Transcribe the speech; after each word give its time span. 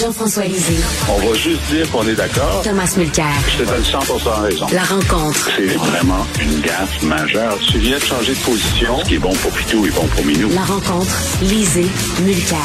Jean-François 0.00 0.44
Lisée. 0.44 0.82
On 1.10 1.18
va 1.28 1.34
juste 1.34 1.60
dire 1.70 1.90
qu'on 1.90 2.08
est 2.08 2.14
d'accord. 2.14 2.62
Thomas 2.64 2.90
Mulcair. 2.96 3.26
Je 3.52 3.64
te 3.64 3.68
donne 3.68 3.82
100% 3.82 4.40
raison. 4.40 4.66
La 4.72 4.82
rencontre. 4.84 5.50
C'est 5.54 5.74
vraiment 5.76 6.26
une 6.40 6.60
gaffe 6.62 7.02
majeure. 7.02 7.58
Tu 7.70 7.78
viens 7.78 7.98
de 7.98 8.02
changer 8.02 8.32
de 8.32 8.38
position. 8.38 8.98
Ce 9.00 9.04
qui 9.04 9.14
est 9.16 9.18
bon 9.18 9.34
pour 9.34 9.52
Pitou 9.52 9.84
est 9.84 9.94
bon 9.94 10.06
pour 10.06 10.24
Minou. 10.24 10.48
La 10.54 10.62
rencontre. 10.62 11.14
Lisée. 11.42 11.86
Mulcair. 12.22 12.58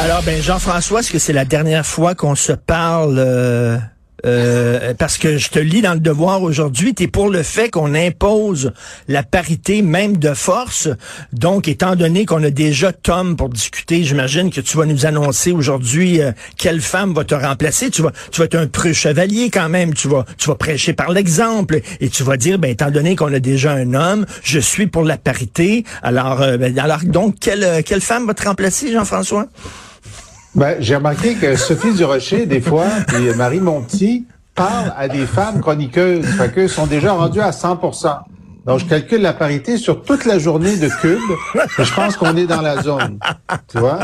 Alors, 0.00 0.22
ben 0.24 0.42
Jean-François, 0.42 1.00
est-ce 1.00 1.12
que 1.12 1.20
c'est 1.20 1.32
la 1.32 1.44
dernière 1.44 1.86
fois 1.86 2.16
qu'on 2.16 2.34
se 2.34 2.52
parle 2.52 3.16
euh, 3.18 3.78
euh, 4.24 4.94
parce 4.94 5.18
que 5.18 5.38
je 5.38 5.48
te 5.48 5.58
lis 5.58 5.82
dans 5.82 5.94
le 5.94 6.00
devoir 6.00 6.42
aujourd'hui, 6.42 6.94
tu 6.94 7.04
es 7.04 7.06
pour 7.08 7.28
le 7.28 7.42
fait 7.42 7.70
qu'on 7.70 7.94
impose 7.94 8.72
la 9.08 9.22
parité 9.22 9.82
même 9.82 10.16
de 10.16 10.34
force. 10.34 10.88
Donc, 11.32 11.68
étant 11.68 11.96
donné 11.96 12.24
qu'on 12.24 12.42
a 12.42 12.50
déjà 12.50 12.92
Tom 12.92 13.36
pour 13.36 13.48
discuter, 13.48 14.04
j'imagine 14.04 14.50
que 14.50 14.60
tu 14.60 14.76
vas 14.76 14.86
nous 14.86 15.06
annoncer 15.06 15.52
aujourd'hui 15.52 16.20
euh, 16.20 16.32
quelle 16.56 16.80
femme 16.80 17.12
va 17.14 17.24
te 17.24 17.34
remplacer. 17.34 17.90
Tu 17.90 18.02
vas, 18.02 18.12
tu 18.30 18.40
vas 18.40 18.46
être 18.46 18.54
un 18.54 18.66
preux 18.66 18.92
chevalier 18.92 19.50
quand 19.50 19.68
même. 19.68 19.94
Tu 19.94 20.08
vas, 20.08 20.24
tu 20.38 20.48
vas 20.48 20.54
prêcher 20.54 20.92
par 20.92 21.10
l'exemple 21.10 21.80
et 22.00 22.08
tu 22.08 22.22
vas 22.22 22.36
dire, 22.36 22.58
ben, 22.58 22.70
étant 22.70 22.90
donné 22.90 23.16
qu'on 23.16 23.32
a 23.32 23.40
déjà 23.40 23.72
un 23.72 23.94
homme, 23.94 24.26
je 24.42 24.58
suis 24.58 24.86
pour 24.86 25.04
la 25.04 25.16
parité. 25.16 25.84
Alors, 26.02 26.42
euh, 26.42 26.56
ben, 26.56 26.78
alors 26.78 27.00
donc, 27.04 27.36
quelle, 27.40 27.82
quelle 27.84 28.00
femme 28.00 28.26
va 28.26 28.34
te 28.34 28.44
remplacer, 28.44 28.92
Jean-François? 28.92 29.46
Ben, 30.54 30.76
j'ai 30.80 30.96
remarqué 30.96 31.34
que 31.34 31.56
Sophie 31.56 31.94
Durocher, 31.94 32.46
des 32.46 32.60
fois, 32.60 32.86
et 33.18 33.34
Marie 33.34 33.60
Monti 33.60 34.26
parlent 34.54 34.92
à 34.96 35.08
des 35.08 35.26
femmes 35.26 35.60
chroniqueuses. 35.60 36.26
Fait 36.26 36.52
qu'eux 36.52 36.68
sont 36.68 36.86
déjà 36.86 37.12
rendus 37.12 37.40
à 37.40 37.50
100% 37.50 38.18
donc, 38.64 38.78
je 38.78 38.84
calcule 38.84 39.22
la 39.22 39.32
parité 39.32 39.76
sur 39.76 40.02
toute 40.02 40.24
la 40.24 40.38
journée 40.38 40.76
de 40.76 40.88
cube. 41.00 41.18
Et 41.78 41.84
je 41.84 41.94
pense 41.94 42.16
qu'on 42.16 42.36
est 42.36 42.46
dans 42.46 42.60
la 42.60 42.80
zone. 42.82 43.18
Tu 43.68 43.78
vois? 43.78 44.00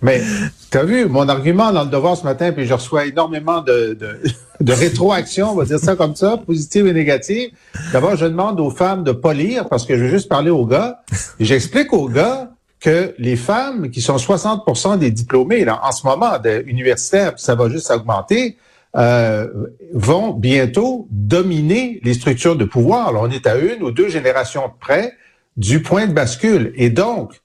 Mais, 0.00 0.22
tu 0.70 0.78
as 0.78 0.84
vu, 0.84 1.06
mon 1.06 1.28
argument 1.28 1.72
dans 1.72 1.84
le 1.84 1.90
devoir 1.90 2.16
ce 2.16 2.24
matin, 2.24 2.52
puis 2.52 2.66
je 2.66 2.72
reçois 2.72 3.04
énormément 3.04 3.60
de, 3.60 3.96
de, 4.00 4.18
de 4.60 4.72
rétroaction, 4.72 5.50
on 5.50 5.54
va 5.54 5.64
dire 5.66 5.78
ça 5.78 5.94
comme 5.94 6.16
ça, 6.16 6.38
positive 6.38 6.86
et 6.86 6.94
négative. 6.94 7.50
D'abord, 7.92 8.16
je 8.16 8.24
demande 8.24 8.58
aux 8.58 8.70
femmes 8.70 9.04
de 9.04 9.12
pas 9.12 9.34
lire 9.34 9.68
parce 9.68 9.84
que 9.84 9.96
je 9.98 10.04
veux 10.04 10.10
juste 10.10 10.30
parler 10.30 10.50
aux 10.50 10.64
gars. 10.64 11.02
J'explique 11.38 11.92
aux 11.92 12.08
gars 12.08 12.51
que 12.82 13.14
les 13.16 13.36
femmes, 13.36 13.90
qui 13.90 14.00
sont 14.00 14.16
60% 14.16 14.98
des 14.98 15.12
diplômés 15.12 15.64
là, 15.64 15.80
en 15.84 15.92
ce 15.92 16.04
moment 16.04 16.32
universitaires, 16.66 17.34
ça 17.36 17.54
va 17.54 17.70
juste 17.70 17.90
augmenter, 17.92 18.58
euh, 18.96 19.46
vont 19.94 20.32
bientôt 20.32 21.06
dominer 21.10 22.00
les 22.02 22.12
structures 22.12 22.56
de 22.56 22.64
pouvoir. 22.64 23.14
on 23.14 23.30
est 23.30 23.46
à 23.46 23.56
une 23.56 23.84
ou 23.84 23.92
deux 23.92 24.08
générations 24.08 24.66
de 24.66 24.72
près 24.80 25.12
du 25.56 25.80
point 25.80 26.08
de 26.08 26.12
bascule. 26.12 26.72
Et 26.74 26.90
donc, 26.90 27.40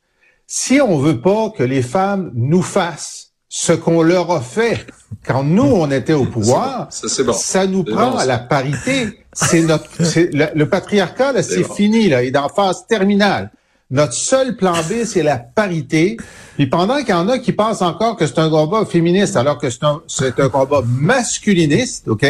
si 0.47 0.81
on 0.81 0.97
veut 0.97 1.21
pas 1.21 1.51
que 1.51 1.63
les 1.63 1.83
femmes 1.83 2.31
nous 2.33 2.63
fassent 2.63 3.33
ce 3.47 3.73
qu'on 3.73 4.01
leur 4.01 4.31
a 4.31 4.41
fait 4.41 4.88
quand 5.25 5.44
nous 5.44 5.63
on 5.63 5.91
était 5.91 6.13
au 6.13 6.25
pouvoir, 6.25 6.88
ça, 6.89 7.67
nous 7.67 7.83
prend 7.83 8.17
à 8.17 8.25
la 8.25 8.39
parité. 8.39 9.19
C'est 9.33 9.61
notre, 9.61 9.88
le, 9.99 10.47
le, 10.53 10.69
patriarcat 10.69 11.31
là, 11.31 11.44
c'est 11.44 11.63
fini 11.63 12.09
là, 12.09 12.23
il 12.23 12.33
est 12.33 12.38
en 12.38 12.49
phase 12.49 12.88
terminale. 12.88 13.51
Notre 13.89 14.13
seul 14.13 14.57
plan 14.57 14.73
B, 14.73 15.05
c'est 15.05 15.23
la 15.23 15.38
parité. 15.38 16.17
Puis 16.55 16.67
pendant 16.67 16.97
qu'il 16.99 17.09
y 17.09 17.13
en 17.13 17.30
a 17.30 17.39
qui 17.39 17.53
pensent 17.53 17.81
encore 17.81 18.17
que 18.17 18.27
c'est 18.27 18.39
un 18.39 18.49
combat 18.49 18.85
féministe, 18.85 19.38
alors 19.38 19.57
que 19.57 19.69
c'est 19.69 19.83
un, 19.83 20.02
un 20.38 20.49
combat 20.49 20.81
masculiniste, 20.85 22.07
OK? 22.07 22.25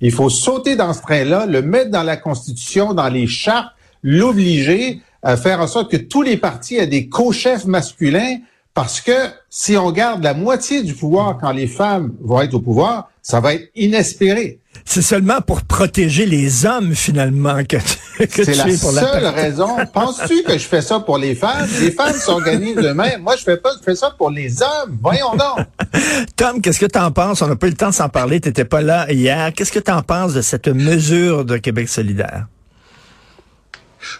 Il 0.00 0.12
faut 0.12 0.30
sauter 0.30 0.76
dans 0.76 0.92
ce 0.92 1.02
train-là, 1.02 1.46
le 1.46 1.62
mettre 1.62 1.90
dans 1.90 2.04
la 2.04 2.16
Constitution, 2.16 2.94
dans 2.94 3.08
les 3.08 3.26
chartes, 3.26 3.72
l'obliger 4.02 5.00
à 5.22 5.36
faire 5.36 5.60
en 5.60 5.66
sorte 5.66 5.90
que 5.90 5.96
tous 5.96 6.22
les 6.22 6.36
partis 6.36 6.76
aient 6.76 6.86
des 6.86 7.08
co-chefs 7.08 7.66
masculins, 7.66 8.38
parce 8.74 9.00
que 9.00 9.12
si 9.48 9.76
on 9.76 9.90
garde 9.90 10.22
la 10.22 10.34
moitié 10.34 10.82
du 10.82 10.94
pouvoir 10.94 11.38
quand 11.40 11.52
les 11.52 11.66
femmes 11.66 12.14
vont 12.22 12.40
être 12.40 12.54
au 12.54 12.60
pouvoir, 12.60 13.10
ça 13.22 13.40
va 13.40 13.54
être 13.54 13.68
inespéré. 13.74 14.60
C'est 14.84 15.02
seulement 15.02 15.40
pour 15.40 15.62
protéger 15.62 16.26
les 16.26 16.64
hommes, 16.64 16.94
finalement, 16.94 17.64
que, 17.64 17.76
que 18.24 18.44
C'est 18.44 18.54
la 18.54 18.70
seule 18.76 19.26
raison. 19.26 19.76
Penses-tu 19.92 20.42
que 20.44 20.52
je 20.52 20.64
fais 20.64 20.80
ça 20.80 21.00
pour 21.00 21.18
les 21.18 21.34
femmes? 21.34 21.68
Les 21.80 21.90
femmes 21.90 22.14
s'organisent 22.14 22.76
eux-mêmes. 22.78 23.22
Moi, 23.22 23.36
je 23.36 23.42
fais 23.42 23.56
pas, 23.56 23.70
je 23.78 23.84
fais 23.84 23.96
ça 23.96 24.14
pour 24.16 24.30
les 24.30 24.62
hommes. 24.62 24.98
Voyons 25.02 25.32
donc. 25.32 25.66
Tom, 26.36 26.60
qu'est-ce 26.62 26.80
que 26.80 26.86
tu 26.86 26.98
en 26.98 27.10
penses? 27.10 27.42
On 27.42 27.48
n'a 27.48 27.56
pas 27.56 27.66
eu 27.66 27.70
le 27.70 27.76
temps 27.76 27.90
de 27.90 27.94
s'en 27.94 28.08
parler. 28.08 28.40
Tu 28.40 28.48
n'étais 28.48 28.64
pas 28.64 28.80
là 28.80 29.10
hier. 29.12 29.52
Qu'est-ce 29.54 29.72
que 29.72 29.80
tu 29.80 29.90
en 29.90 30.02
penses 30.02 30.34
de 30.34 30.42
cette 30.42 30.68
mesure 30.68 31.44
de 31.44 31.56
Québec 31.56 31.88
solidaire? 31.88 32.46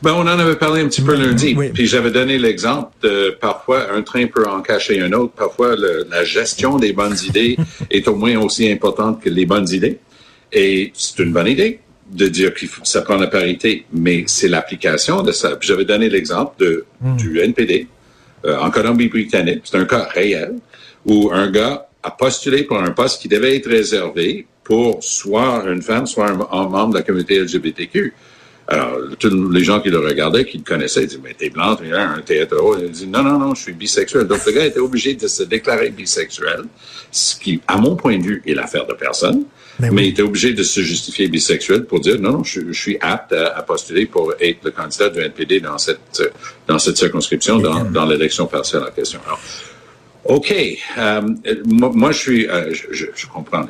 Ben, 0.02 0.12
on 0.12 0.22
en 0.22 0.38
avait 0.38 0.56
parlé 0.56 0.82
un 0.82 0.88
petit 0.88 1.02
peu 1.02 1.14
lundi. 1.14 1.56
Puis 1.72 1.86
j'avais 1.86 2.10
donné 2.10 2.38
l'exemple 2.38 2.90
de 3.02 3.36
parfois 3.40 3.92
un 3.92 4.02
train 4.02 4.26
peut 4.26 4.46
en 4.48 4.60
cacher 4.60 5.00
un 5.00 5.12
autre. 5.12 5.32
Parfois, 5.32 5.76
la 5.76 6.24
gestion 6.24 6.78
des 6.78 6.92
bonnes 6.92 7.16
idées 7.26 7.56
est 7.90 8.06
au 8.08 8.16
moins 8.16 8.36
aussi 8.38 8.70
importante 8.70 9.22
que 9.22 9.30
les 9.30 9.46
bonnes 9.46 9.68
idées. 9.70 9.98
Et 10.52 10.92
c'est 10.94 11.22
une 11.22 11.32
bonne 11.32 11.46
idée 11.46 11.80
de 12.10 12.26
dire 12.26 12.52
faut, 12.56 12.84
ça 12.84 13.02
prend 13.02 13.16
la 13.16 13.28
parité, 13.28 13.86
mais 13.92 14.24
c'est 14.26 14.48
l'application 14.48 15.22
de 15.22 15.32
ça. 15.32 15.56
J'avais 15.60 15.84
donné 15.84 16.08
l'exemple 16.08 16.54
de, 16.58 16.84
hmm. 17.00 17.16
du 17.16 17.38
NPD 17.40 17.86
euh, 18.44 18.58
en 18.58 18.70
Colombie-Britannique. 18.70 19.62
C'est 19.64 19.76
un 19.76 19.84
cas 19.84 20.08
réel 20.12 20.56
où 21.06 21.30
un 21.32 21.50
gars 21.50 21.88
a 22.02 22.10
postulé 22.10 22.64
pour 22.64 22.78
un 22.78 22.90
poste 22.90 23.22
qui 23.22 23.28
devait 23.28 23.56
être 23.56 23.68
réservé 23.68 24.46
pour 24.64 25.02
soit 25.02 25.64
une 25.66 25.82
femme, 25.82 26.06
soit 26.06 26.30
un, 26.30 26.68
membre 26.68 26.90
de 26.90 26.98
la 26.98 27.02
communauté 27.02 27.38
LGBTQ. 27.40 28.14
Alors, 28.72 28.98
tous 29.18 29.50
les 29.50 29.64
gens 29.64 29.80
qui 29.80 29.90
le 29.90 29.98
regardaient, 29.98 30.44
qui 30.44 30.58
le 30.58 30.62
connaissaient, 30.62 31.02
ils 31.02 31.08
disaient, 31.08 31.20
mais 31.22 31.34
t'es 31.34 31.50
blanc, 31.50 31.74
t'es 31.74 31.90
un 31.90 32.20
théâtre. 32.20 32.54
Il 32.80 32.90
dit, 32.90 33.08
non, 33.08 33.24
non, 33.24 33.36
non, 33.36 33.52
je 33.52 33.62
suis 33.62 33.72
bisexuel. 33.72 34.28
Donc, 34.28 34.46
le 34.46 34.52
gars 34.52 34.64
était 34.64 34.78
obligé 34.78 35.14
de 35.14 35.26
se 35.26 35.42
déclarer 35.42 35.90
bisexuel, 35.90 36.62
ce 37.10 37.34
qui, 37.34 37.60
à 37.66 37.78
mon 37.78 37.96
point 37.96 38.16
de 38.16 38.22
vue, 38.22 38.42
est 38.46 38.54
l'affaire 38.54 38.86
de 38.86 38.94
personne. 38.94 39.44
Ben 39.80 39.92
mais, 39.92 40.06
il 40.06 40.10
était 40.10 40.22
obligé 40.22 40.52
de 40.52 40.62
se 40.62 40.82
justifier 40.82 41.26
bisexuel 41.26 41.84
pour 41.84 41.98
dire 41.98 42.20
non, 42.20 42.32
non, 42.32 42.44
je, 42.44 42.70
suis 42.70 42.96
apte 43.00 43.32
à, 43.32 43.60
postuler 43.62 44.06
pour 44.06 44.34
être 44.38 44.58
le 44.62 44.70
candidat 44.70 45.08
du 45.08 45.20
NPD 45.20 45.60
dans 45.60 45.78
cette 45.78 46.22
dans 46.68 46.78
cette 46.78 46.98
circonscription, 46.98 47.58
dans, 47.58 47.84
dans 47.84 48.04
l'élection 48.04 48.46
partielle 48.46 48.82
en 48.82 48.90
question. 48.90 49.20
Alors, 49.26 49.40
OK. 50.24 50.54
Euh, 50.98 51.22
moi, 51.66 52.12
je 52.12 52.18
suis, 52.18 52.46
euh, 52.46 52.72
je, 52.72 53.06
je, 53.14 53.26
comprends 53.26 53.64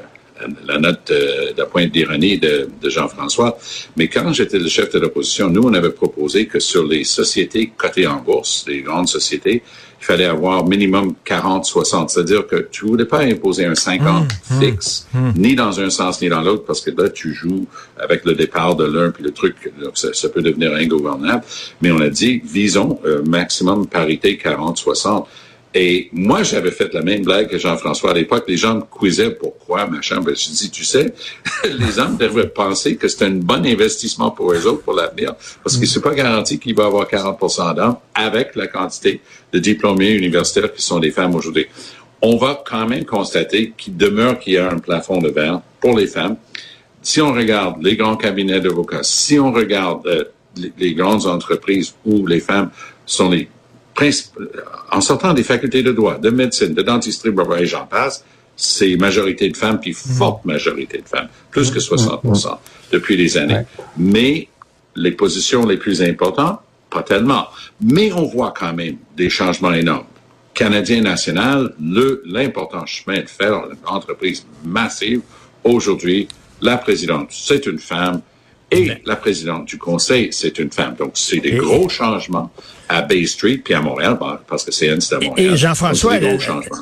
la, 0.67 0.79
note 0.79 1.09
de, 1.09 1.55
la 1.57 1.67
pointe 1.67 1.91
d'ironie 1.91 2.39
de, 2.39 2.69
de 2.81 2.91
Jean-François, 2.91 3.59
mais 3.97 4.09
quand 4.09 4.33
j'étais 4.33 4.59
le 4.59 4.69
chef 4.69 4.93
de 4.93 4.99
l'opposition, 4.99 5.49
nous, 5.49 5.63
on 5.63 5.75
avait 5.75 5.91
proposé 5.91 6.47
que 6.47 6.61
sur 6.61 6.87
les 6.87 7.05
sociétés 7.05 7.73
cotées 7.77 8.07
en 8.07 8.21
bourse, 8.21 8.65
les 8.69 8.83
grandes 8.83 9.09
sociétés, 9.09 9.63
il 10.01 10.05
fallait 10.07 10.25
avoir 10.25 10.67
minimum 10.67 11.15
40, 11.25 11.67
60. 11.67 12.11
C'est-à-dire 12.11 12.47
que 12.47 12.69
tu 12.71 12.87
voulais 12.87 13.05
pas 13.05 13.21
imposer 13.21 13.67
un 13.67 13.75
50 13.75 14.09
hum, 14.09 14.29
hum, 14.51 14.61
fixe, 14.61 15.07
hum. 15.15 15.33
ni 15.37 15.55
dans 15.55 15.79
un 15.81 15.91
sens 15.91 16.23
ni 16.23 16.29
dans 16.29 16.41
l'autre, 16.41 16.65
parce 16.65 16.81
que 16.81 16.91
là, 16.91 17.11
tu 17.11 17.35
joues 17.35 17.67
avec 17.99 18.25
le 18.25 18.35
départ 18.35 18.77
de 18.77 18.85
l'un, 18.85 19.11
puis 19.11 19.23
le 19.23 19.31
truc, 19.31 19.73
donc 19.83 19.99
ça, 19.99 20.29
peut 20.31 20.43
devenir 20.43 20.73
ingouvernable. 20.75 21.45
Mais 21.83 21.91
on 21.91 22.01
a 22.01 22.09
dit, 22.09 22.41
visons 22.43 22.99
euh, 23.05 23.23
maximum 23.25 23.87
parité 23.87 24.39
40, 24.39 24.79
60. 24.79 25.29
Et 25.73 26.09
moi, 26.13 26.43
j'avais 26.43 26.73
fait 26.73 26.93
la 26.93 27.03
même 27.03 27.23
blague 27.23 27.49
que 27.49 27.57
Jean-François 27.57 28.11
à 28.11 28.15
l'époque. 28.15 28.45
Les 28.49 28.57
gens 28.57 28.75
me 28.75 28.83
quisaient 28.83 29.31
pourquoi, 29.31 29.87
machin. 29.87 30.21
Ben, 30.21 30.35
je 30.35 30.51
dis, 30.51 30.71
tu 30.71 30.85
sais, 30.85 31.15
les 31.65 31.99
hommes 32.01 32.17
devraient 32.17 32.49
penser 32.49 32.97
que 32.97 33.07
c'est 33.07 33.25
un 33.25 33.31
bon 33.31 33.65
investissement 33.65 34.33
pour 34.33 34.53
eux 34.53 34.67
autres 34.67 34.83
pour 34.83 34.95
l'avenir. 34.95 35.35
Parce 35.63 35.77
que 35.77 35.87
c'est 35.87 36.01
pas 36.01 36.15
garanti 36.15 36.59
qu'il 36.59 36.75
va 36.75 36.87
avoir 36.87 37.07
40% 37.07 37.77
d'hommes 37.77 37.97
avec 38.15 38.57
la 38.57 38.67
quantité 38.67 39.21
de 39.53 39.59
diplômés 39.61 40.11
universitaires 40.11 40.73
qui 40.73 40.83
sont 40.83 40.99
des 40.99 41.13
femmes 41.13 41.37
aujourd'hui. 41.37 41.67
On 42.21 42.37
va 42.37 42.63
quand 42.67 42.87
même 42.87 43.05
constater 43.05 43.73
qu'il 43.79 43.97
demeure 43.97 44.41
qu'il 44.41 44.55
y 44.55 44.59
a 44.59 44.71
un 44.71 44.79
plafond 44.79 45.19
de 45.19 45.29
verre 45.29 45.61
pour 45.81 45.97
les 45.97 46.09
femmes. 46.09 46.37
Si 47.01 47.21
on 47.21 47.33
regarde 47.33 47.81
les 47.83 47.97
grands 47.97 48.17
cabinets 48.17 48.61
d'avocats, 48.61 49.05
si 49.05 49.39
on 49.39 49.53
regarde 49.53 50.07
euh, 50.07 50.25
les, 50.57 50.73
les 50.77 50.95
grandes 50.95 51.27
entreprises 51.27 51.95
où 52.05 52.27
les 52.27 52.41
femmes 52.41 52.71
sont 53.07 53.31
les 53.31 53.49
en 54.91 55.01
sortant 55.01 55.35
des 55.35 55.43
facultés 55.43 55.83
de 55.83 55.93
droit, 55.93 56.19
de 56.19 56.31
médecine, 56.31 56.75
de 56.75 56.83
dentisterie, 56.83 57.35
et 57.59 57.67
j'en 57.67 57.87
passe, 57.87 58.25
c'est 58.57 58.97
majorité 58.97 59.49
de 59.49 59.57
femmes, 59.57 59.81
puis 59.81 59.91
mhm. 59.91 60.15
forte 60.17 60.45
majorité 60.45 60.99
de 60.99 61.09
femmes, 61.09 61.29
plus 61.51 61.71
que 61.71 61.81
60 61.81 62.25
mhm. 62.25 62.35
depuis 62.93 63.17
des 63.17 63.37
années. 63.39 63.63
Mais 63.97 64.49
les 64.97 65.13
positions 65.13 65.67
les 65.67 65.77
plus 65.77 66.03
importantes, 66.03 66.61
pas 66.91 67.03
tellement. 67.03 67.47
Mais 67.81 68.13
on 68.13 68.27
voit 68.27 68.53
quand 68.57 68.75
même 68.75 68.97
des 69.17 69.31
changements 69.31 69.73
énormes. 69.73 70.07
Canadien 70.53 71.01
national, 71.01 71.75
l'important 72.27 72.85
chemin 72.85 73.21
de 73.21 73.29
faire 73.29 73.55
une 73.71 73.89
entreprise 73.89 74.45
massive, 74.65 75.23
aujourd'hui, 75.65 76.29
la 76.61 76.77
présidente, 76.77 77.29
c'est 77.31 77.67
une 77.67 77.79
femme, 77.79 78.21
et 78.71 78.93
la 79.05 79.17
présidente 79.17 79.67
du 79.67 79.79
conseil, 79.79 80.29
c'est 80.33 80.59
une 80.59 80.71
femme. 80.71 80.95
Donc, 80.95 81.13
c'est 81.15 81.41
des 81.41 81.53
gros 81.53 81.89
changements 81.89 82.51
à 82.89 83.03
Bay 83.03 83.27
Street 83.27 83.61
puis 83.65 83.75
à 83.75 83.81
Montréal, 83.81 84.19
parce 84.49 84.65
que 84.65 84.73
c'est 84.73 85.01
c'est 85.01 85.15
à 85.15 85.21
Montréal. 85.21 85.53
Et 85.53 85.57
Jean-François, 85.57 86.17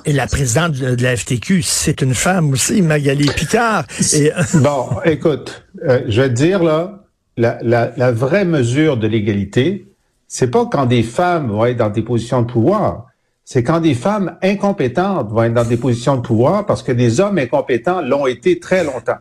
et 0.05 0.13
la 0.13 0.27
présidente 0.27 0.73
de 0.73 1.03
la 1.03 1.17
FTQ, 1.17 1.63
c'est 1.63 2.01
une 2.01 2.15
femme 2.15 2.51
aussi, 2.53 2.83
Magali 2.83 3.27
Picard. 3.35 3.85
Et... 4.15 4.31
bon, 4.55 4.89
écoute, 5.05 5.67
euh, 5.87 6.01
je 6.09 6.23
vais 6.23 6.29
te 6.29 6.35
dire, 6.35 6.63
là, 6.63 7.05
la, 7.37 7.59
la, 7.63 7.93
la 7.97 8.13
vraie 8.13 8.45
mesure 8.45 8.97
de 8.97 9.07
l'égalité, 9.07 9.87
c'est 10.27 10.51
pas 10.51 10.67
quand 10.67 10.87
des 10.87 11.03
femmes 11.03 11.51
vont 11.51 11.65
être 11.65 11.77
dans 11.77 11.91
des 11.91 12.03
positions 12.03 12.43
de 12.43 12.51
pouvoir, 12.51 13.07
c'est 13.45 13.63
quand 13.63 13.81
des 13.81 13.95
femmes 13.95 14.37
incompétentes 14.43 15.31
vont 15.31 15.45
être 15.45 15.55
dans 15.55 15.65
des 15.65 15.79
positions 15.79 16.17
de 16.17 16.21
pouvoir 16.21 16.67
parce 16.67 16.83
que 16.83 16.93
des 16.93 17.19
hommes 17.19 17.39
incompétents 17.39 18.03
l'ont 18.03 18.27
été 18.27 18.61
très 18.61 18.85
longtemps. 18.85 19.17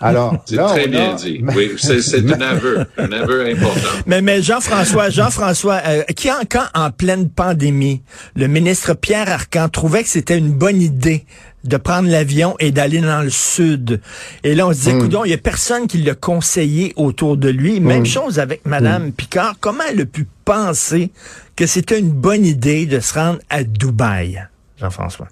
Alors, 0.00 0.36
c'est 0.44 0.56
très 0.56 0.86
bien 0.86 1.14
dit. 1.14 1.42
Oui, 1.56 1.72
c'est 1.76 2.18
un 2.18 2.40
aveu, 2.40 2.86
un 2.96 3.12
aveu 3.12 3.46
important. 3.50 3.88
Mais, 4.06 4.22
mais 4.22 4.42
Jean-François, 4.42 5.10
Jean-François, 5.10 5.80
euh, 5.84 6.02
qui 6.16 6.30
en, 6.30 6.40
quand 6.48 6.66
en 6.74 6.90
pleine 6.90 7.28
pandémie, 7.28 8.02
le 8.36 8.46
ministre 8.46 8.94
Pierre 8.94 9.28
Arcan 9.28 9.68
trouvait 9.68 10.04
que 10.04 10.08
c'était 10.08 10.38
une 10.38 10.52
bonne 10.52 10.80
idée 10.80 11.26
de 11.64 11.76
prendre 11.76 12.08
l'avion 12.08 12.54
et 12.60 12.70
d'aller 12.70 13.00
dans 13.00 13.22
le 13.22 13.30
sud. 13.30 14.00
Et 14.44 14.54
là, 14.54 14.68
on 14.68 14.72
se 14.72 14.78
disait, 14.78 14.94
mm. 14.94 15.10
il 15.24 15.30
y 15.30 15.34
a 15.34 15.38
personne 15.38 15.86
qui 15.86 15.98
l'a 15.98 16.14
conseillé 16.14 16.92
autour 16.96 17.36
de 17.36 17.48
lui. 17.48 17.80
Même 17.80 18.02
hmm. 18.02 18.06
chose 18.06 18.38
avec 18.38 18.64
Madame 18.66 19.08
hmm. 19.08 19.12
Picard. 19.12 19.54
Comment 19.60 19.84
elle 19.90 20.02
a 20.02 20.06
pu 20.06 20.26
penser 20.44 21.10
que 21.56 21.66
c'était 21.66 21.98
une 21.98 22.10
bonne 22.10 22.44
idée 22.44 22.86
de 22.86 23.00
se 23.00 23.14
rendre 23.14 23.40
à 23.50 23.64
Dubaï, 23.64 24.42
Jean-François? 24.78 25.28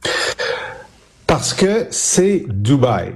Parce 1.26 1.54
que 1.54 1.86
c'est 1.90 2.44
Dubaï. 2.48 3.12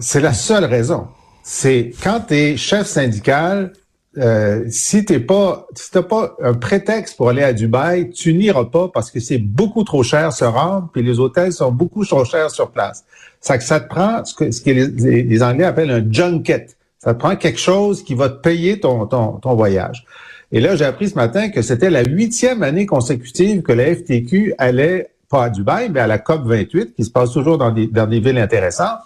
C'est 0.00 0.20
la 0.20 0.32
seule 0.32 0.64
raison. 0.64 1.08
C'est 1.42 1.92
quand 2.02 2.20
tu 2.28 2.34
es 2.34 2.56
chef 2.56 2.86
syndical, 2.86 3.72
euh, 4.18 4.64
si 4.68 5.04
t'es 5.04 5.20
pas, 5.20 5.66
si 5.74 5.90
t'as 5.90 6.02
pas 6.02 6.34
un 6.42 6.54
prétexte 6.54 7.16
pour 7.16 7.28
aller 7.28 7.42
à 7.42 7.52
Dubaï, 7.52 8.10
tu 8.10 8.34
n'iras 8.34 8.64
pas 8.64 8.88
parce 8.88 9.10
que 9.10 9.20
c'est 9.20 9.38
beaucoup 9.38 9.84
trop 9.84 10.02
cher 10.02 10.32
se 10.32 10.44
rendre, 10.44 10.88
puis 10.92 11.02
les 11.02 11.20
hôtels 11.20 11.52
sont 11.52 11.70
beaucoup 11.70 12.04
trop 12.04 12.24
chers 12.24 12.50
sur 12.50 12.70
place. 12.70 13.04
Ça 13.40 13.58
que 13.58 13.64
ça 13.64 13.78
te 13.78 13.88
prend 13.88 14.24
ce 14.24 14.34
que, 14.34 14.50
ce 14.50 14.62
que 14.62 14.70
les, 14.70 15.22
les, 15.22 15.42
Anglais 15.42 15.64
appellent 15.64 15.90
un 15.90 16.04
junket. 16.10 16.76
Ça 16.98 17.14
te 17.14 17.18
prend 17.18 17.36
quelque 17.36 17.60
chose 17.60 18.02
qui 18.02 18.14
va 18.14 18.28
te 18.28 18.40
payer 18.40 18.80
ton, 18.80 19.06
ton, 19.06 19.34
ton 19.34 19.54
voyage. 19.54 20.04
Et 20.50 20.60
là, 20.60 20.76
j'ai 20.76 20.84
appris 20.84 21.10
ce 21.10 21.14
matin 21.14 21.48
que 21.50 21.62
c'était 21.62 21.90
la 21.90 22.02
huitième 22.02 22.62
année 22.62 22.86
consécutive 22.86 23.62
que 23.62 23.72
la 23.72 23.94
FTQ 23.94 24.54
allait 24.58 25.10
pas 25.30 25.44
à 25.44 25.50
Dubaï, 25.50 25.88
mais 25.88 26.00
à 26.00 26.06
la 26.06 26.18
COP 26.18 26.42
28, 26.44 26.94
qui 26.94 27.04
se 27.04 27.10
passe 27.10 27.32
toujours 27.32 27.56
dans 27.56 27.70
des, 27.70 28.20
villes 28.20 28.38
intéressantes. 28.38 28.98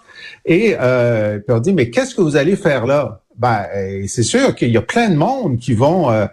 Et 0.43 0.75
euh, 0.79 1.37
puis 1.39 1.55
on 1.55 1.59
dit, 1.59 1.71
mais 1.71 1.89
qu'est-ce 1.89 2.15
que 2.15 2.21
vous 2.21 2.35
allez 2.35 2.55
faire 2.55 2.85
là? 2.85 3.21
Ben, 3.37 3.65
euh, 3.75 4.05
c'est 4.07 4.23
sûr 4.23 4.55
qu'il 4.55 4.71
y 4.71 4.77
a 4.77 4.81
plein 4.81 5.09
de 5.09 5.15
monde 5.15 5.59
qui 5.59 5.73
vont 5.73 6.09
euh, 6.09 6.25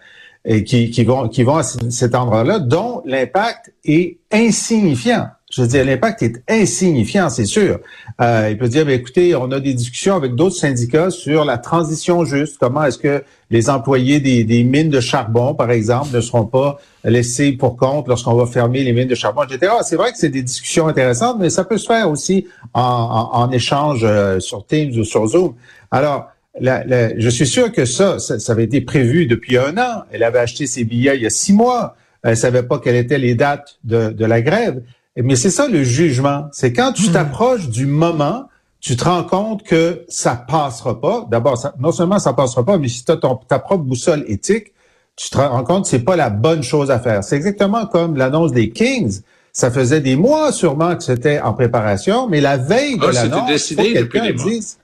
qui, 0.65 1.05
vont 1.05 1.29
qui 1.29 1.43
vont 1.43 1.59
à 1.59 1.62
cet 1.62 2.15
endroit-là, 2.15 2.59
dont 2.59 3.03
l'impact 3.05 3.73
est 3.85 4.19
insignifiant. 4.33 5.29
Je 5.53 5.61
veux 5.61 5.69
dire, 5.69 5.85
l'impact 5.85 6.23
est 6.23 6.43
insignifiant, 6.49 7.29
c'est 7.29 7.45
sûr. 7.45 7.79
Euh, 8.23 8.49
il 8.51 8.57
peut 8.57 8.69
dire, 8.69 8.87
ben, 8.87 8.99
écoutez, 8.99 9.35
on 9.37 9.53
a 9.53 9.61
des 9.61 9.75
discussions 9.75 10.17
avec 10.17 10.35
d'autres 10.35 10.57
syndicats 10.57 11.11
sur 11.11 11.45
la 11.45 11.59
transition 11.59 12.25
juste. 12.25 12.57
Comment 12.59 12.85
est-ce 12.85 12.97
que 12.97 13.23
les 13.51 13.69
employés 13.69 14.19
des, 14.19 14.45
des, 14.45 14.65
mines 14.65 14.89
de 14.89 15.01
charbon, 15.01 15.53
par 15.55 15.71
exemple, 15.71 16.09
ne 16.15 16.23
seront 16.23 16.47
pas 16.47 16.79
laissés 17.05 17.53
pour 17.53 17.77
compte 17.77 18.09
lorsqu'on 18.09 18.33
va 18.33 18.47
fermer 18.47 18.83
les 18.83 18.95
mines 18.95 19.09
de 19.09 19.15
charbon, 19.15 19.43
etc. 19.43 19.75
C'est 19.83 19.97
vrai 19.97 20.13
que 20.13 20.17
c'est 20.17 20.31
des 20.31 20.43
discussions 20.43 20.89
intéressantes, 20.89 21.37
mais 21.39 21.51
ça 21.51 21.65
peut 21.65 21.77
se 21.77 21.87
faire 21.87 22.09
aussi 22.09 22.47
en, 22.73 23.29
en, 23.31 23.51
échange 23.51 24.01
euh, 24.05 24.41
sur 24.41 24.65
Teams 24.65 24.93
ou 24.99 25.05
sur 25.05 25.27
Zoom. 25.27 25.53
Alors, 25.91 26.31
la, 26.59 27.19
je 27.19 27.29
suis 27.29 27.47
sûr 27.47 27.71
que 27.73 27.85
ça, 27.85 28.19
ça, 28.19 28.39
ça 28.39 28.53
avait 28.53 28.65
été 28.65 28.81
prévu 28.81 29.27
depuis 29.27 29.59
un 29.59 29.77
an. 29.77 30.05
Elle 30.13 30.23
avait 30.23 30.39
acheté 30.39 30.67
ses 30.67 30.85
billets 30.85 31.17
il 31.17 31.23
y 31.23 31.27
a 31.27 31.31
six 31.31 31.53
mois. 31.53 31.95
Elle 32.23 32.39
savait 32.39 32.63
pas 32.63 32.79
quelles 32.79 32.97
étaient 32.97 33.19
les 33.19 33.35
dates 33.35 33.79
de, 33.85 34.09
de 34.11 34.25
la 34.25 34.41
grève. 34.41 34.81
Mais 35.17 35.37
c'est 35.37 35.50
ça 35.50 35.69
le 35.69 35.82
jugement. 35.82 36.49
C'est 36.53 36.73
quand 36.73 36.93
tu 36.93 37.09
hmm. 37.09 37.12
t'approches 37.12 37.69
du 37.69 37.87
moment, 37.87 38.49
tu 38.81 38.97
te 38.97 39.05
rends 39.05 39.25
compte 39.25 39.62
que 39.62 40.05
ça 40.09 40.35
passera 40.35 41.00
pas. 41.00 41.26
D'abord, 41.31 41.62
non 41.79 41.93
seulement 41.93 42.19
ça 42.19 42.32
passera 42.32 42.64
pas, 42.64 42.79
mais 42.79 42.88
si 42.88 43.05
tu 43.05 43.12
as 43.12 43.17
ta 43.17 43.59
propre 43.59 43.85
boussole 43.85 44.25
éthique, 44.26 44.73
tu 45.17 45.31
te 45.31 45.38
rends 45.38 45.64
compte 45.64 45.85
que 45.85 45.88
c'est 45.88 46.00
pas 46.00 46.17
la 46.17 46.31
bonne 46.31 46.62
chose 46.62 46.91
à 46.91 46.99
faire. 46.99 47.23
C'est 47.23 47.37
exactement 47.37 47.87
comme 47.87 48.17
l'annonce 48.17 48.53
des 48.53 48.70
Kings. 48.70 49.20
Ça 49.53 49.70
faisait 49.70 50.00
des 50.00 50.17
mois 50.17 50.50
sûrement 50.50 50.97
que 50.97 51.03
c'était 51.03 51.41
en 51.41 51.53
préparation, 51.53 52.26
mais 52.26 52.41
la 52.41 52.56
veille 52.56 52.97
de 52.97 53.06
ah, 53.06 53.12
l'annonce, 53.12 53.49
décidé 53.49 53.93
quelqu'un 53.93 54.32
dise. 54.32 54.79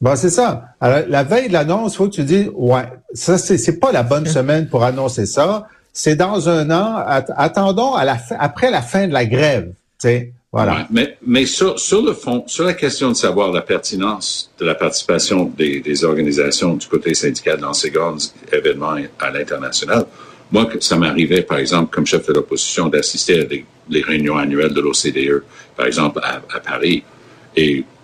Bon, 0.00 0.14
c'est 0.14 0.30
ça. 0.30 0.66
Alors, 0.80 1.08
la 1.08 1.24
veille 1.24 1.48
de 1.48 1.54
l'annonce, 1.54 1.94
il 1.94 1.96
faut 1.96 2.08
que 2.08 2.14
tu 2.14 2.24
dises, 2.24 2.50
ouais, 2.54 2.84
ça, 3.14 3.38
c'est 3.38 3.80
pas 3.80 3.90
la 3.90 4.02
bonne 4.02 4.26
semaine 4.38 4.68
pour 4.68 4.84
annoncer 4.84 5.24
ça 5.24 5.66
c'est 5.94 6.16
dans 6.16 6.48
un 6.48 6.70
an. 6.70 6.96
attendons 7.36 7.94
après 7.94 8.70
la 8.70 8.82
fin 8.82 9.06
de 9.06 9.12
la 9.12 9.24
grève. 9.24 9.72
Voilà. 10.52 10.86
mais 11.26 11.46
sur, 11.46 11.74
le 12.02 12.12
fond, 12.12 12.44
sur 12.46 12.64
la 12.64 12.74
question 12.74 13.08
de 13.08 13.14
savoir 13.14 13.50
la 13.50 13.62
pertinence 13.62 14.52
de 14.58 14.64
la 14.64 14.74
participation 14.74 15.46
des, 15.46 16.04
organisations 16.04 16.74
du 16.74 16.86
côté 16.86 17.14
syndical 17.14 17.58
dans 17.58 17.72
ces 17.72 17.90
grands 17.90 18.16
événements 18.52 18.96
à 19.18 19.30
l'international, 19.30 20.04
moi, 20.52 20.68
ça 20.78 20.96
m'arrivait, 20.96 21.42
par 21.42 21.58
exemple, 21.58 21.92
comme 21.92 22.06
chef 22.06 22.26
de 22.28 22.34
l'opposition, 22.34 22.88
d'assister 22.88 23.40
à 23.40 23.44
des, 23.44 23.64
réunions 24.02 24.36
annuelles 24.36 24.72
de 24.72 24.80
l'OCDE, 24.80 25.42
par 25.76 25.86
exemple, 25.86 26.20
à, 26.22 26.60
Paris. 26.60 27.02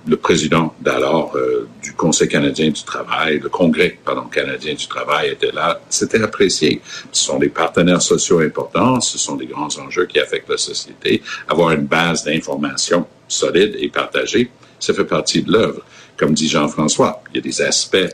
Le 0.06 0.16
président 0.16 0.74
d'alors 0.80 1.36
euh, 1.36 1.68
du 1.82 1.92
Conseil 1.92 2.28
canadien 2.28 2.70
du 2.70 2.82
travail, 2.82 3.38
le 3.38 3.48
Congrès 3.48 3.98
pardon, 4.04 4.22
canadien 4.22 4.74
du 4.74 4.86
travail 4.86 5.30
était 5.30 5.52
là. 5.52 5.80
C'était 5.88 6.22
apprécié. 6.22 6.80
Ce 7.12 7.24
sont 7.24 7.38
des 7.38 7.48
partenaires 7.48 8.02
sociaux 8.02 8.40
importants, 8.40 9.00
ce 9.00 9.18
sont 9.18 9.36
des 9.36 9.46
grands 9.46 9.78
enjeux 9.78 10.06
qui 10.06 10.18
affectent 10.18 10.48
la 10.48 10.56
société. 10.56 11.22
Avoir 11.48 11.72
une 11.72 11.86
base 11.86 12.24
d'information 12.24 13.06
solide 13.28 13.76
et 13.78 13.88
partagée, 13.88 14.50
ça 14.78 14.94
fait 14.94 15.04
partie 15.04 15.42
de 15.42 15.52
l'œuvre. 15.52 15.82
Comme 16.16 16.34
dit 16.34 16.48
Jean-François, 16.48 17.22
il 17.30 17.36
y 17.36 17.38
a 17.38 17.42
des 17.42 17.62
aspects 17.62 18.08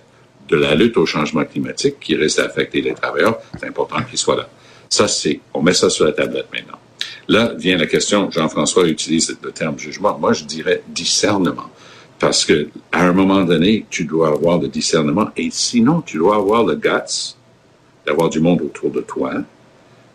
de 0.48 0.56
la 0.56 0.74
lutte 0.74 0.96
au 0.96 1.06
changement 1.06 1.44
climatique 1.44 1.98
qui 2.00 2.14
restent 2.14 2.38
à 2.38 2.44
affecter 2.44 2.80
les 2.80 2.94
travailleurs. 2.94 3.38
C'est 3.58 3.66
important 3.66 4.02
qu'ils 4.02 4.18
soient 4.18 4.36
là. 4.36 4.48
Ça, 4.88 5.08
c'est, 5.08 5.40
on 5.52 5.62
met 5.62 5.74
ça 5.74 5.90
sur 5.90 6.04
la 6.04 6.12
tablette 6.12 6.46
maintenant. 6.52 6.78
Là 7.28 7.52
vient 7.56 7.76
la 7.76 7.86
question, 7.86 8.30
Jean-François 8.30 8.86
utilise 8.88 9.36
le 9.42 9.50
terme 9.50 9.78
jugement. 9.78 10.18
Moi, 10.18 10.32
je 10.32 10.44
dirais 10.44 10.82
discernement. 10.88 11.70
Parce 12.18 12.44
que 12.44 12.68
à 12.92 13.04
un 13.04 13.12
moment 13.12 13.42
donné, 13.42 13.84
tu 13.90 14.04
dois 14.04 14.28
avoir 14.28 14.58
le 14.58 14.68
discernement 14.68 15.30
et 15.36 15.48
sinon, 15.50 16.00
tu 16.00 16.18
dois 16.18 16.36
avoir 16.36 16.64
le 16.64 16.76
guts 16.76 17.34
d'avoir 18.06 18.30
du 18.30 18.40
monde 18.40 18.62
autour 18.62 18.90
de 18.90 19.00
toi. 19.00 19.32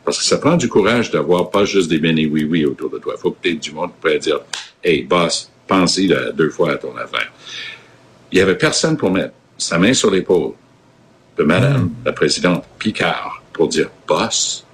Parce 0.04 0.18
que 0.18 0.24
ça 0.24 0.38
prend 0.38 0.58
du 0.58 0.68
courage 0.68 1.12
d'avoir 1.12 1.52
pas 1.52 1.66
juste 1.66 1.90
des 1.90 2.00
bénis 2.00 2.26
oui-oui 2.26 2.66
autour 2.66 2.90
de 2.90 2.98
toi. 2.98 3.14
Il 3.18 3.22
faut 3.22 3.32
que 3.32 3.38
tu 3.42 3.50
aies 3.50 3.56
du 3.56 3.72
monde 3.72 3.92
pour 4.00 4.10
dire 4.18 4.40
Hey, 4.84 5.04
boss, 5.04 5.52
pense-y 5.68 6.12
deux 6.34 6.50
fois 6.50 6.72
à 6.72 6.76
ton 6.78 6.96
affaire. 6.98 7.32
Il 8.32 8.40
y 8.40 8.42
avait 8.42 8.58
personne 8.58 8.98
pour 8.98 9.12
mettre 9.12 9.34
sa 9.58 9.78
main 9.78 9.94
sur 9.94 10.10
l'épaule 10.10 10.54
de 11.38 11.44
Madame 11.44 11.84
mm. 11.84 11.92
la 12.06 12.14
présidente 12.14 12.64
Picard 12.80 13.44
pour 13.54 13.68
dire 13.68 13.90
Boss, 14.08 14.66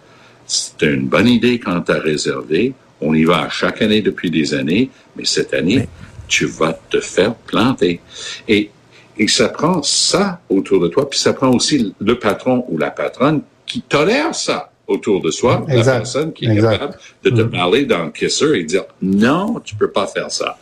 c'est 0.48 0.82
une 0.84 1.08
bonne 1.08 1.28
idée 1.28 1.60
quand 1.60 1.82
tu 1.82 1.92
as 1.92 2.00
réservé. 2.00 2.74
On 3.02 3.14
y 3.14 3.26
va 3.26 3.50
chaque 3.50 3.82
année 3.82 4.02
depuis 4.02 4.32
des 4.32 4.54
années, 4.54 4.90
mais 5.16 5.26
cette 5.26 5.54
année, 5.54 5.88
tu 6.28 6.46
vas 6.46 6.74
te 6.90 7.00
faire 7.00 7.36
planter. 7.36 8.00
Et, 8.48 8.72
et 9.18 9.28
ça 9.28 9.50
prend 9.50 9.84
ça 9.84 10.42
autour 10.50 10.80
de 10.80 10.88
toi, 10.88 11.10
puis 11.10 11.20
ça 11.20 11.34
prend 11.34 11.50
aussi 11.50 11.94
le 12.00 12.18
patron 12.18 12.66
ou 12.70 12.78
la 12.78 12.92
patronne 12.92 13.42
qui 13.66 13.82
tolère 13.82 14.34
ça 14.34 14.72
autour 14.88 15.22
de 15.22 15.32
soi, 15.32 15.66
la 15.68 15.84
personne 15.84 16.32
qui 16.32 16.46
est 16.46 16.56
capable 16.56 16.96
de 17.24 17.30
te 17.30 17.42
mm. 17.42 17.52
parler 17.52 17.86
dans 17.86 18.06
le 18.06 18.12
kisser 18.12 18.54
et 18.56 18.64
dire 18.64 18.86
non, 19.02 19.60
tu 19.64 19.76
peux 19.76 19.92
pas 19.92 20.08
faire 20.08 20.32
ça. 20.32 20.58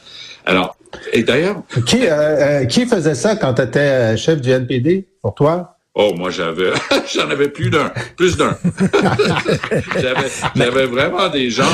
Alors, 0.45 0.75
et 1.13 1.23
d'ailleurs... 1.23 1.61
Qui, 1.85 2.07
euh, 2.07 2.11
euh, 2.11 2.65
qui 2.65 2.85
faisait 2.85 3.15
ça 3.15 3.35
quand 3.35 3.55
tu 3.55 3.61
étais 3.61 3.79
euh, 3.79 4.17
chef 4.17 4.41
du 4.41 4.49
NPD 4.49 5.07
pour 5.21 5.35
toi? 5.35 5.74
Oh, 5.97 6.13
moi, 6.13 6.29
j'avais, 6.29 6.73
j'en 7.13 7.29
avais 7.29 7.47
plus 7.47 7.69
d'un, 7.69 7.89
plus 8.17 8.35
d'un. 8.35 8.57
j'avais, 9.95 10.29
j'avais 10.53 10.85
vraiment 10.87 11.29
des 11.29 11.49
gens, 11.49 11.71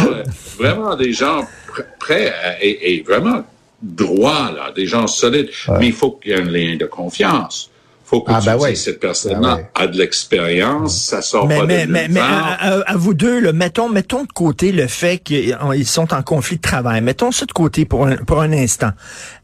vraiment 0.60 0.96
des 0.96 1.12
gens 1.12 1.48
prêts 2.00 2.32
et, 2.62 2.94
et, 2.94 3.02
vraiment 3.02 3.44
droits, 3.82 4.52
là, 4.56 4.72
des 4.76 4.86
gens 4.86 5.08
solides. 5.08 5.50
Mais 5.80 5.88
il 5.88 5.94
faut 5.94 6.12
qu'il 6.12 6.32
y 6.32 6.36
ait 6.36 6.38
un 6.40 6.46
lien 6.46 6.76
de 6.76 6.86
confiance 6.86 7.71
faut 8.12 8.20
que 8.20 8.32
ah, 8.34 8.40
tu 8.42 8.50
ben 8.50 8.76
cette 8.76 9.00
personne-là 9.00 9.56
ben 9.56 9.68
a 9.74 9.88
de 9.88 9.98
l'expérience, 9.98 11.02
ça 11.02 11.22
sort 11.22 11.48
mais, 11.48 11.60
pas 11.60 11.66
mais, 11.66 11.86
de 11.86 11.92
mais, 11.94 12.08
mais 12.10 12.20
à, 12.20 12.84
vous 12.96 13.14
deux, 13.14 13.40
là, 13.40 13.54
mettons, 13.54 13.88
mettons 13.88 14.24
de 14.24 14.32
côté 14.34 14.74
le 14.74 14.88
fait 14.88 15.18
qu'ils 15.20 15.56
sont 15.86 16.14
en 16.14 16.22
conflit 16.22 16.58
de 16.58 16.62
travail. 16.62 17.00
Mettons 17.00 17.32
ça 17.32 17.46
de 17.46 17.54
côté 17.54 17.86
pour 17.86 18.06
un, 18.06 18.18
pour 18.18 18.42
un 18.42 18.52
instant. 18.52 18.92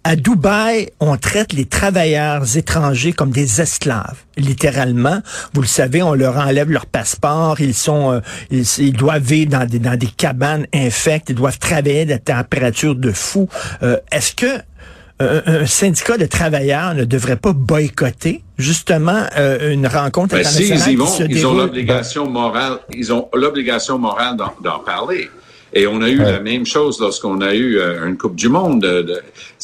À 0.04 0.18
Dubaï, 0.18 0.90
on 1.00 1.16
traite 1.16 1.54
les 1.54 1.64
travailleurs 1.64 2.58
étrangers 2.58 3.14
comme 3.14 3.32
des 3.32 3.62
esclaves, 3.62 4.18
littéralement. 4.36 5.22
Vous 5.54 5.62
le 5.62 5.68
savez, 5.68 6.04
on 6.04 6.14
leur 6.14 6.36
enlève 6.36 6.70
leur 6.70 6.88
passeport, 6.88 7.62
ils 7.62 7.74
sont, 7.74 8.12
euh, 8.12 8.20
ils, 8.52 8.66
ils, 8.80 8.94
doivent 8.94 9.24
vivre 9.24 9.52
dans 9.52 9.66
des, 9.66 9.80
dans 9.80 9.98
des 9.98 10.08
cabanes 10.08 10.68
infectes, 10.74 11.30
ils 11.30 11.36
doivent 11.36 11.60
travailler 11.60 12.02
à 12.02 12.06
des 12.06 12.20
températures 12.20 12.96
de 12.96 13.14
fou. 13.14 13.48
Euh, 13.82 13.98
Est-ce 14.12 14.36
que 14.36 14.62
un, 15.20 15.66
syndicat 15.66 16.18
de 16.18 16.26
travailleurs 16.26 16.94
ne 16.94 17.04
devrait 17.04 17.38
pas 17.38 17.54
boycotter 17.54 18.44
justement 18.58 19.24
euh, 19.38 19.74
une 19.74 19.88
rencontre 19.88 20.36
ben, 20.36 20.46
internationale 20.46 21.08
si, 21.08 21.24
ils, 21.24 21.32
ils 21.32 21.48
ont 21.48 21.56
l'obligation 21.56 22.30
morale, 22.30 22.80
ils 22.96 23.12
ont 23.12 23.30
l'obligation 23.34 23.98
morale 23.98 24.38
d'en 24.64 24.80
parler. 24.80 25.30
Et 25.74 25.86
on 25.86 26.02
a 26.02 26.10
eu 26.10 26.18
la 26.18 26.40
même 26.40 26.66
chose 26.66 27.00
lorsqu'on 27.00 27.42
a 27.42 27.54
eu 27.54 27.78
euh, 27.78 28.08
une 28.08 28.18
Coupe 28.18 28.36
du 28.36 28.50
Monde. 28.50 28.86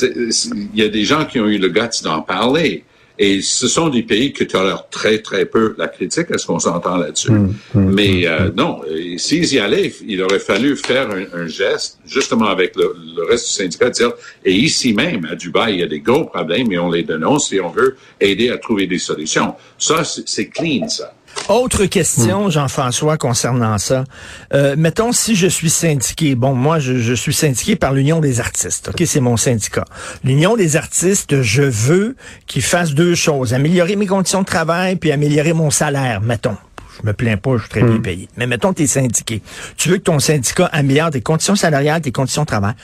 il 0.01 0.69
y 0.75 0.81
a 0.81 0.89
des 0.89 1.05
gens 1.05 1.25
qui 1.25 1.39
ont 1.39 1.47
eu 1.47 1.57
le 1.57 1.69
guts 1.69 2.03
d'en 2.03 2.21
parler. 2.21 2.83
Et, 3.23 3.41
ce 3.41 3.67
sont 3.67 3.89
des 3.89 4.03
pays 4.03 4.33
qui 4.33 4.45
tolèrent 4.47 4.87
très, 4.89 5.19
très 5.19 5.45
peu 5.45 5.75
la 5.77 5.87
critique. 5.87 6.27
Est-ce 6.29 6.45
qu'on 6.45 6.59
s'entend 6.59 6.97
là-dessus? 6.97 7.29
Hum, 7.29 7.55
hum, 7.75 7.93
Mais 7.93 8.27
hum, 8.27 8.33
euh, 8.33 8.51
non, 8.55 8.81
s'ils 9.17 9.53
y 9.53 9.59
allaient, 9.59 9.93
il 10.07 10.21
aurait 10.21 10.39
fallu 10.39 10.75
faire 10.75 11.09
un, 11.11 11.47
geste, 11.47 11.99
justement 12.05 12.47
avec 12.47 12.75
le, 12.75 12.93
reste 13.29 13.47
du 13.47 13.53
syndicat, 13.53 13.89
dire, 13.89 14.11
et 14.43 14.53
ici 14.53 14.93
même, 14.93 15.25
à 15.31 15.35
Dubaï, 15.35 15.75
il 15.75 15.79
y 15.79 15.83
a 15.83 15.87
des 15.87 15.99
gros 15.99 16.25
problèmes 16.25 16.71
et 16.71 16.79
on 16.79 16.89
les 16.89 17.03
dénonce 17.03 17.51
et 17.53 17.61
on 17.61 17.69
veut 17.69 17.95
aider 18.19 18.49
à 18.49 18.57
trouver 18.57 18.87
des 18.87 18.99
solutions. 18.99 19.55
Ça, 19.77 20.03
c'est 20.03 20.47
clean, 20.47 20.89
ça. 20.89 21.13
Autre 21.49 21.85
question, 21.85 22.49
Jean-François, 22.49 23.17
concernant 23.17 23.77
ça. 23.77 24.05
Euh, 24.53 24.75
mettons, 24.77 25.11
si 25.11 25.35
je 25.35 25.47
suis 25.47 25.69
syndiqué, 25.69 26.35
bon, 26.35 26.53
moi, 26.53 26.79
je, 26.79 27.13
suis 27.13 27.33
syndiqué 27.33 27.75
par 27.75 27.93
l'Union 27.93 28.21
des 28.21 28.39
artistes. 28.39 28.89
OK, 28.89 29.03
c'est 29.05 29.19
mon 29.19 29.35
syndicat. 29.35 29.85
L'Union 30.23 30.55
des 30.55 30.77
artistes, 30.77 31.41
je 31.41 31.63
veux 31.63 32.15
qu'il 32.47 32.61
fasse 32.61 32.93
deux 32.93 33.15
choses. 33.15 33.53
Améliorer 33.53 33.95
mes 33.95 34.07
conditions 34.07 34.41
de 34.41 34.45
travail, 34.45 34.95
puis 34.95 35.11
améliorer 35.11 35.53
mon 35.53 35.69
salaire, 35.69 36.21
mettons. 36.21 36.57
Je 37.01 37.07
me 37.07 37.13
plains 37.13 37.37
pas, 37.37 37.57
je 37.57 37.63
suis 37.63 37.69
très 37.69 37.83
bien 37.83 37.95
hmm. 37.95 38.01
payé. 38.01 38.29
Mais 38.37 38.47
mettons, 38.47 38.71
tu 38.71 38.83
es 38.83 38.87
syndiqué. 38.87 39.41
Tu 39.77 39.89
veux 39.89 39.97
que 39.97 40.03
ton 40.03 40.19
syndicat 40.19 40.69
améliore 40.71 41.09
tes 41.09 41.21
conditions 41.21 41.55
salariales, 41.55 42.01
tes 42.01 42.11
conditions 42.11 42.43
de 42.43 42.47
travail 42.47 42.75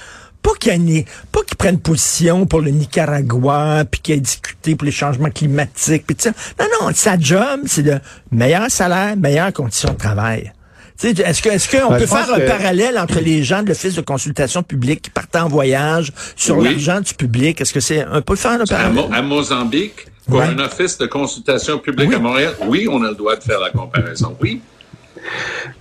pas 0.49 0.57
qu'il 0.59 1.05
pas 1.31 1.43
qu'ils 1.43 1.57
prennent 1.57 1.79
position 1.79 2.45
pour 2.45 2.61
le 2.61 2.71
Nicaragua, 2.71 3.85
puis 3.89 4.01
qu'il 4.01 4.15
ait 4.15 4.19
discuté 4.19 4.75
pour 4.75 4.85
les 4.85 4.91
changements 4.91 5.29
climatiques, 5.29 6.05
puis 6.07 6.15
ça. 6.17 6.31
Non, 6.59 6.65
non, 6.81 6.91
sa 6.93 7.17
job, 7.19 7.61
c'est 7.65 7.83
de 7.83 7.99
meilleur 8.31 8.69
salaire, 8.69 9.15
meilleures 9.17 9.53
conditions 9.53 9.93
de 9.93 9.97
travail. 9.97 10.53
Est-ce 11.01 11.41
que 11.41 11.49
est-ce 11.49 11.69
qu'on 11.69 11.97
peut 11.97 12.05
faire 12.05 12.33
un 12.33 12.41
parallèle 12.41 12.99
entre 12.99 13.21
les 13.21 13.41
gens 13.43 13.63
de 13.63 13.69
l'Office 13.69 13.95
de 13.95 14.01
consultation 14.01 14.63
publique 14.63 15.03
qui 15.03 15.09
partent 15.09 15.35
en 15.37 15.47
voyage 15.47 16.11
sur 16.35 16.61
l'argent 16.61 16.99
du 16.99 17.13
public? 17.13 17.61
Est-ce 17.61 17.71
que 17.71 17.79
c'est 17.79 18.03
un 18.03 18.21
peu 18.21 18.35
faire 18.35 18.59
un 18.59 18.65
parallèle? 18.65 19.05
À, 19.13 19.21
Mozambique, 19.21 20.07
pour 20.27 20.41
un 20.41 20.59
office 20.59 20.97
de 20.97 21.05
consultation 21.05 21.79
publique 21.79 22.13
à 22.13 22.19
Montréal, 22.19 22.53
oui, 22.67 22.87
on 22.91 23.01
a 23.03 23.09
le 23.09 23.15
droit 23.15 23.37
de 23.37 23.43
faire 23.43 23.59
la 23.61 23.69
comparaison. 23.69 24.35
Oui. 24.41 24.61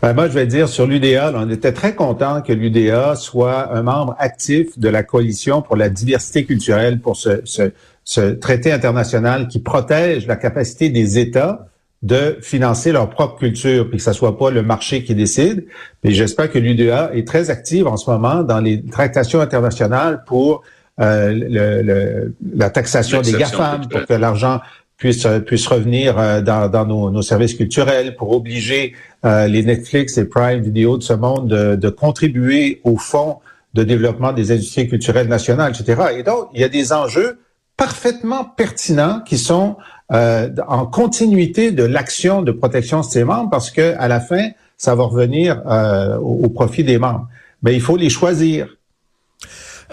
Ben, 0.02 0.12
moi, 0.12 0.28
je 0.28 0.34
vais 0.34 0.46
dire 0.46 0.68
sur 0.68 0.86
l'UDA, 0.86 1.32
on 1.34 1.50
était 1.50 1.72
très 1.72 1.94
content 1.94 2.42
que 2.42 2.52
l'UDA 2.52 3.16
soit 3.16 3.74
un 3.74 3.82
membre 3.82 4.14
actif 4.18 4.78
de 4.78 4.88
la 4.88 5.02
coalition 5.02 5.62
pour 5.62 5.76
la 5.76 5.88
diversité 5.88 6.44
culturelle, 6.44 7.00
pour 7.00 7.16
ce, 7.16 7.40
ce, 7.44 7.72
ce 8.04 8.20
traité 8.20 8.72
international 8.72 9.48
qui 9.48 9.58
protège 9.58 10.26
la 10.26 10.36
capacité 10.36 10.88
des 10.90 11.18
États 11.18 11.66
de 12.02 12.38
financer 12.42 12.92
leur 12.92 13.10
propre 13.10 13.38
culture, 13.38 13.88
puis 13.88 13.98
que 13.98 14.04
ce 14.04 14.12
soit 14.12 14.38
pas 14.38 14.50
le 14.50 14.62
marché 14.62 15.02
qui 15.02 15.14
décide. 15.14 15.66
Mais 16.04 16.12
j'espère 16.12 16.50
que 16.50 16.58
l'UDA 16.58 17.10
est 17.12 17.26
très 17.26 17.50
active 17.50 17.86
en 17.88 17.96
ce 17.96 18.08
moment 18.08 18.44
dans 18.44 18.60
les 18.60 18.84
tractations 18.84 19.40
internationales 19.40 20.22
pour 20.26 20.62
euh, 21.00 21.32
le, 21.32 22.34
la 22.54 22.70
taxation 22.70 23.20
des 23.20 23.32
GAFAM, 23.32 23.88
pour 23.88 24.06
que 24.06 24.14
l'argent 24.14 24.60
puisse, 24.98 25.26
puisse 25.46 25.66
revenir 25.66 26.18
euh, 26.18 26.42
dans, 26.42 26.68
dans 26.68 26.84
nos, 26.84 27.10
nos, 27.10 27.22
services 27.22 27.54
culturels, 27.54 28.16
pour 28.16 28.32
obliger 28.32 28.94
euh, 29.24 29.46
les 29.46 29.62
Netflix 29.62 30.18
et 30.18 30.26
Prime 30.26 30.60
Video 30.60 30.98
de 30.98 31.02
ce 31.02 31.14
monde 31.14 31.48
de, 31.48 31.76
de, 31.76 31.88
contribuer 31.88 32.80
au 32.84 32.98
fonds 32.98 33.38
de 33.72 33.84
développement 33.84 34.32
des 34.32 34.52
industries 34.52 34.88
culturelles 34.88 35.28
nationales, 35.28 35.72
etc. 35.72 36.02
Et 36.18 36.22
donc, 36.22 36.48
il 36.52 36.60
y 36.60 36.64
a 36.64 36.68
des 36.68 36.92
enjeux 36.92 37.38
parfaitement 37.78 38.44
pertinents 38.44 39.20
qui 39.24 39.38
sont 39.38 39.76
euh, 40.12 40.50
en 40.66 40.86
continuité 40.86 41.70
de 41.70 41.84
l'action 41.84 42.42
de 42.42 42.50
protection 42.50 43.00
de 43.00 43.04
ses 43.04 43.24
membres 43.24 43.50
parce 43.50 43.70
que 43.70 43.94
à 43.98 44.08
la 44.08 44.20
fin, 44.20 44.48
ça 44.76 44.94
va 44.94 45.04
revenir 45.04 45.62
euh, 45.66 46.16
au, 46.18 46.48
profit 46.48 46.82
des 46.82 46.98
membres. 46.98 47.28
Mais 47.62 47.74
il 47.74 47.80
faut 47.80 47.96
les 47.96 48.10
choisir. 48.10 48.77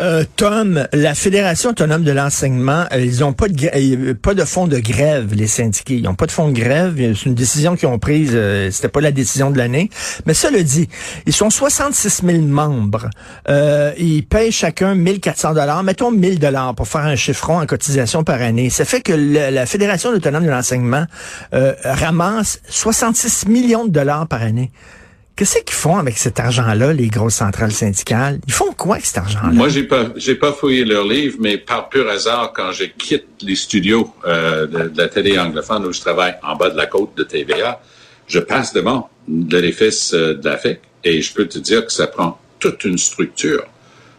Euh, 0.01 0.25
Tom, 0.35 0.87
la 0.91 1.15
Fédération 1.15 1.69
autonome 1.69 2.03
de 2.03 2.11
l'enseignement, 2.11 2.85
euh, 2.91 2.99
ils 2.99 3.21
n'ont 3.21 3.31
pas 3.31 3.47
de 3.47 3.55
euh, 3.73 4.13
pas 4.13 4.33
de 4.33 4.43
fonds 4.43 4.67
de 4.67 4.77
grève, 4.77 5.33
les 5.33 5.47
syndiqués. 5.47 5.95
Ils 5.95 6.03
n'ont 6.03 6.15
pas 6.15 6.25
de 6.25 6.31
fonds 6.31 6.49
de 6.49 6.53
grève. 6.59 6.95
C'est 6.97 7.25
une 7.27 7.35
décision 7.35 7.77
qu'ils 7.77 7.87
ont 7.87 7.97
prise. 7.97 8.31
Euh, 8.33 8.69
C'était 8.71 8.89
pas 8.89 8.99
la 8.99 9.11
décision 9.11 9.51
de 9.51 9.57
l'année. 9.57 9.89
Mais 10.25 10.33
ça 10.33 10.51
le 10.51 10.63
dit, 10.63 10.89
ils 11.25 11.33
sont 11.33 11.49
66 11.49 12.23
000 12.25 12.41
membres. 12.41 13.09
ils 13.97 14.25
payent 14.27 14.51
chacun 14.51 14.95
1400 14.95 15.53
dollars. 15.53 15.83
Mettons 15.83 16.11
1000 16.11 16.39
dollars 16.39 16.75
pour 16.75 16.87
faire 16.87 17.05
un 17.05 17.15
chiffron 17.15 17.59
en 17.61 17.65
cotisation 17.65 18.23
par 18.23 18.41
année. 18.41 18.69
Ça 18.69 18.83
fait 18.83 19.01
que 19.01 19.13
la 19.13 19.65
Fédération 19.65 20.09
autonome 20.09 20.45
de 20.45 20.49
l'enseignement 20.49 21.05
ramasse 21.83 22.59
66 22.67 23.47
millions 23.47 23.85
de 23.85 23.91
dollars 23.91 24.27
par 24.27 24.41
année. 24.41 24.71
Qu'est-ce 25.35 25.59
qu'ils 25.59 25.75
font 25.75 25.97
avec 25.97 26.17
cet 26.17 26.39
argent-là, 26.39 26.93
les 26.93 27.07
grosses 27.07 27.35
centrales 27.35 27.73
syndicales? 27.73 28.39
Ils 28.47 28.53
font 28.53 28.71
quoi 28.71 28.95
avec 28.95 29.05
cet 29.05 29.17
argent-là? 29.17 29.51
Moi, 29.51 29.67
j'ai 29.67 29.83
pas, 29.83 30.05
j'ai 30.15 30.35
pas 30.35 30.53
fouillé 30.53 30.85
leur 30.85 31.05
livre, 31.05 31.35
mais 31.41 31.57
par 31.57 31.89
pur 31.89 32.09
hasard, 32.09 32.53
quand 32.55 32.71
je 32.71 32.85
quitte 32.85 33.27
les 33.41 33.55
studios 33.55 34.13
euh, 34.25 34.65
de, 34.65 34.93
la 34.95 35.09
télé 35.09 35.37
anglophone 35.37 35.85
où 35.85 35.91
je 35.91 35.99
travaille 35.99 36.35
en 36.41 36.55
bas 36.55 36.69
de 36.69 36.77
la 36.77 36.85
côte 36.85 37.17
de 37.17 37.23
TVA, 37.23 37.81
je 38.27 38.39
passe 38.39 38.71
devant 38.71 39.09
l'édifice 39.27 40.13
euh, 40.13 40.35
de 40.35 40.47
la 40.47 40.57
FEC 40.57 40.79
et 41.03 41.21
je 41.21 41.33
peux 41.33 41.47
te 41.47 41.59
dire 41.59 41.85
que 41.85 41.91
ça 41.91 42.07
prend 42.07 42.39
toute 42.59 42.85
une 42.85 42.97
structure 42.97 43.65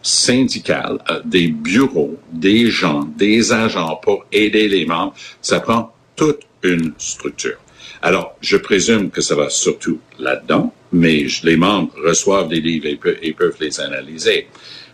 syndicale, 0.03 0.99
euh, 1.09 1.19
des 1.25 1.47
bureaux, 1.47 2.15
des 2.31 2.69
gens, 2.69 3.05
des 3.17 3.51
agents 3.51 3.95
pour 4.03 4.23
aider 4.31 4.69
les 4.69 4.85
membres. 4.85 5.15
Ça 5.41 5.61
prend 5.61 5.95
toute 6.15 6.41
une 6.61 6.93
structure. 6.99 7.57
Alors, 8.03 8.35
je 8.41 8.57
présume 8.57 9.09
que 9.09 9.21
ça 9.21 9.33
va 9.33 9.49
surtout 9.49 9.99
là-dedans, 10.19 10.71
mais 10.91 11.27
les 11.43 11.57
membres 11.57 11.91
reçoivent 12.03 12.47
des 12.47 12.61
livres 12.61 12.87
et, 13.21 13.33
peuvent 13.33 13.57
les 13.59 13.79
analyser. 13.79 14.47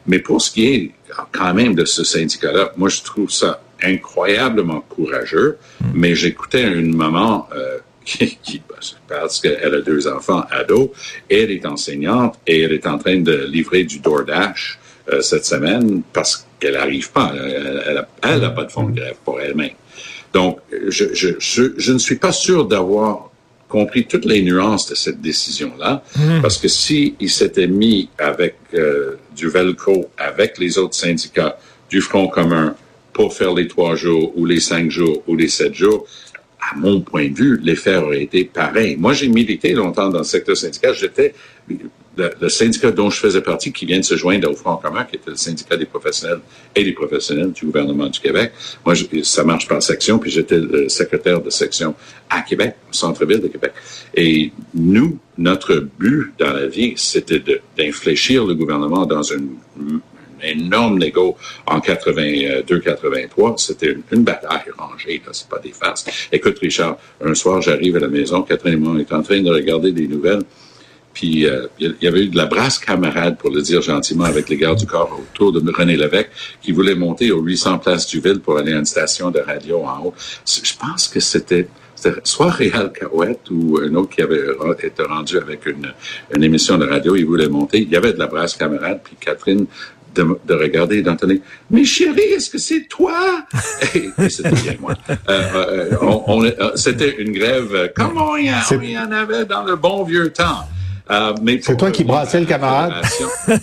Mais 0.08 0.20
pour 0.20 0.42
ce 0.42 0.52
qui 0.52 0.66
est 0.68 0.92
quand 1.32 1.54
même 1.54 1.76
de 1.76 1.86
ce 1.86 2.04
syndicat-là, 2.04 2.74
moi, 2.78 2.90
je 2.90 3.02
trouve 3.02 3.32
ça 3.32 3.62
incroyablement 3.82 4.82
courageux, 4.82 5.58
hmm. 5.82 5.92
mais 5.94 6.16
j'écoutais 6.16 6.64
une 6.64 6.96
maman 6.96 7.48
euh, 7.56 7.80
qui, 8.06 8.62
parce 9.08 9.40
qu'elle 9.40 9.76
a 9.76 9.82
deux 9.82 10.08
enfants 10.08 10.44
ados, 10.52 10.90
elle 11.30 11.52
est 11.52 11.66
enseignante 11.66 12.38
et 12.48 12.62
elle 12.62 12.74
est 12.74 12.88
en 12.88 12.98
train 12.98 13.18
de 13.18 13.46
livrer 13.46 13.84
du 13.84 14.00
DoorDash 14.00 14.80
euh, 15.12 15.22
cette 15.22 15.46
semaine 15.46 16.02
parce 16.12 16.46
qu'elle 16.60 16.74
n'arrive 16.74 17.12
pas, 17.12 17.34
elle 17.36 18.40
n'a 18.40 18.50
pas 18.50 18.64
de 18.64 18.72
fonds 18.72 18.90
de 18.90 19.00
grève 19.00 19.18
pour 19.24 19.40
elle-même. 19.40 19.72
Donc, 20.34 20.60
je, 20.88 21.14
je, 21.14 21.30
je, 21.40 21.92
ne 21.92 21.98
suis 22.00 22.16
pas 22.16 22.32
sûr 22.32 22.66
d'avoir 22.66 23.30
compris 23.74 24.06
toutes 24.06 24.26
les 24.26 24.44
nuances 24.44 24.88
de 24.92 24.94
cette 24.94 25.20
décision-là, 25.20 26.04
hmm. 26.16 26.42
parce 26.44 26.60
que 26.60 26.68
si 26.68 27.16
il 27.20 27.32
s'était 27.32 27.66
mis 27.66 28.08
avec 28.20 28.56
euh, 28.76 29.16
du 29.36 29.48
Velcro, 29.50 30.12
avec 30.16 30.60
les 30.60 30.78
autres 30.78 30.94
syndicats 30.96 31.58
du 31.90 32.00
Front 32.00 32.28
commun 32.28 32.76
pour 33.14 33.34
faire 33.34 33.54
les 33.56 33.68
trois 33.68 33.96
jours 33.96 34.32
ou 34.38 34.46
les 34.46 34.60
cinq 34.60 34.92
jours 34.92 35.24
ou 35.28 35.36
les 35.36 35.48
sept 35.48 35.74
jours, 35.74 36.06
à 36.72 36.76
mon 36.78 37.02
point 37.02 37.30
de 37.30 37.36
vue, 37.36 37.60
l'effet 37.64 37.96
aurait 37.96 38.22
été 38.22 38.44
pareil. 38.44 38.96
Moi, 38.96 39.14
j'ai 39.14 39.28
milité 39.28 39.74
longtemps 39.74 40.10
dans 40.10 40.20
le 40.20 40.32
secteur 40.36 40.56
syndical. 40.56 40.94
J'étais 40.94 41.34
le, 42.18 42.50
syndicat 42.50 42.92
dont 42.92 43.10
je 43.10 43.20
faisais 43.20 43.42
partie, 43.42 43.72
qui 43.72 43.86
vient 43.86 44.00
de 44.00 44.06
se 44.06 44.16
joindre 44.16 44.50
au 44.50 44.56
Front 44.56 44.78
commun, 44.78 45.04
qui 45.06 45.16
était 45.16 45.32
le 45.32 45.36
syndicat 45.36 45.78
des 45.78 45.86
professionnels 45.86 46.40
et 46.76 46.84
des 46.84 46.92
professionnels 46.92 47.52
du 47.52 47.66
gouvernement 47.66 48.08
du 48.08 48.20
Québec. 48.20 48.52
Moi, 48.86 48.96
ça 49.24 49.44
marche 49.44 49.68
par 49.68 49.82
section, 49.82 50.20
puis 50.20 50.32
j'étais 50.32 50.60
le 50.60 50.90
secrétaire 50.90 51.42
de 51.42 51.50
section 51.50 51.96
à 52.30 52.42
Québec, 52.42 52.76
au 52.90 52.94
centre-ville 52.94 53.42
de 53.42 53.48
Québec. 53.48 53.74
Et 54.16 54.52
nous, 54.74 55.18
notre 55.38 55.76
but 55.76 56.34
dans 56.38 56.54
la 56.54 56.68
vie, 56.68 56.94
c'était 56.96 57.42
d'infléchir 57.78 58.46
le 58.46 58.54
gouvernement 58.54 59.06
dans 59.06 59.24
une 59.24 59.56
énorme 60.44 61.00
négo 61.00 61.38
en 61.66 61.80
82-83. 61.80 63.58
C'était 63.58 63.96
une, 64.12 64.24
bataille 64.24 64.72
rangée, 64.78 65.22
là, 65.26 65.32
c'est 65.32 65.48
pas 65.48 65.60
des 65.60 65.72
farces. 65.72 66.06
Écoute, 66.32 66.60
Richard, 66.60 66.98
un 67.24 67.34
soir, 67.34 67.62
j'arrive 67.62 67.96
à 67.96 68.00
la 68.00 68.08
maison, 68.08 68.42
Catherine 68.44 68.74
et 68.74 68.78
moi, 68.78 68.94
on 68.96 69.00
est 69.00 69.12
en 69.14 69.24
train 69.24 69.42
de 69.42 69.50
regarder 69.50 69.92
des 69.92 70.08
nouvelles. 70.08 70.44
Puis 71.14 71.46
euh, 71.46 71.68
il 71.80 71.96
y 72.02 72.08
avait 72.08 72.24
eu 72.24 72.28
de 72.30 72.38
la 72.38 72.46
brasse 72.46 72.80
camarade, 72.80 73.38
pour 73.38 73.52
le 73.52 73.62
dire 73.62 73.82
gentiment, 73.82 74.26
avec 74.26 74.50
les 74.50 74.58
gardes 74.58 74.80
du 74.80 74.86
corps 74.86 75.20
autour 75.20 75.52
de 75.52 75.72
René 75.72 75.96
Lévesque, 75.96 76.30
qui 76.62 76.72
voulait 76.72 76.96
monter 76.96 77.32
aux 77.32 77.42
800 77.42 77.80
places 77.80 78.08
du 78.08 78.20
ville 78.20 78.40
pour 78.40 78.58
aller 78.58 78.74
à 78.74 78.78
une 78.78 78.86
station 78.86 79.32
de 79.32 79.40
radio 79.40 79.84
en 79.84 80.06
haut. 80.06 80.14
Je 80.46 80.74
pense 80.80 81.08
que 81.08 81.20
c'était 81.20 81.68
soit 82.24 82.50
Réal 82.50 82.92
Carouette 82.92 83.50
ou 83.50 83.80
un 83.82 83.94
autre 83.96 84.10
qui 84.10 84.22
avait 84.22 84.42
été 84.82 85.04
rendu 85.04 85.38
avec 85.38 85.66
une, 85.66 85.94
une 86.36 86.44
émission 86.44 86.78
de 86.78 86.86
radio, 86.86 87.16
il 87.16 87.26
voulait 87.26 87.48
monter. 87.48 87.80
Il 87.80 87.90
y 87.90 87.96
avait 87.96 88.14
de 88.14 88.20
la 88.20 88.28
brasse 88.28 88.56
camarade, 88.56 89.02
puis 89.04 89.16
Catherine 89.20 89.68
de, 90.14 90.38
de, 90.46 90.54
regarder 90.54 90.98
et 90.98 91.02
d'entendre 91.02 91.34
«Mais 91.72 91.86
chérie, 91.86 92.20
est-ce 92.20 92.50
que 92.50 92.60
c'est 92.60 92.88
toi? 92.88 93.46
et, 93.96 94.30
c'était 94.30 94.52
bien 94.52 94.76
moi. 94.80 94.94
Euh, 95.10 95.16
euh, 95.30 95.96
on, 96.02 96.24
on, 96.28 96.76
c'était 96.76 97.16
une 97.18 97.32
grève 97.32 97.92
comme 97.96 98.18
on 98.18 98.38
y, 98.38 98.52
en 98.52 99.12
avait 99.12 99.46
dans 99.46 99.64
le 99.64 99.76
bon 99.76 100.04
vieux 100.04 100.32
temps. 100.32 100.68
Euh, 101.12 101.34
c'est 101.62 101.78
toi 101.78 101.92
qui 101.92 102.04
brassais 102.04 102.40
le 102.40 102.46
camarade. 102.46 102.94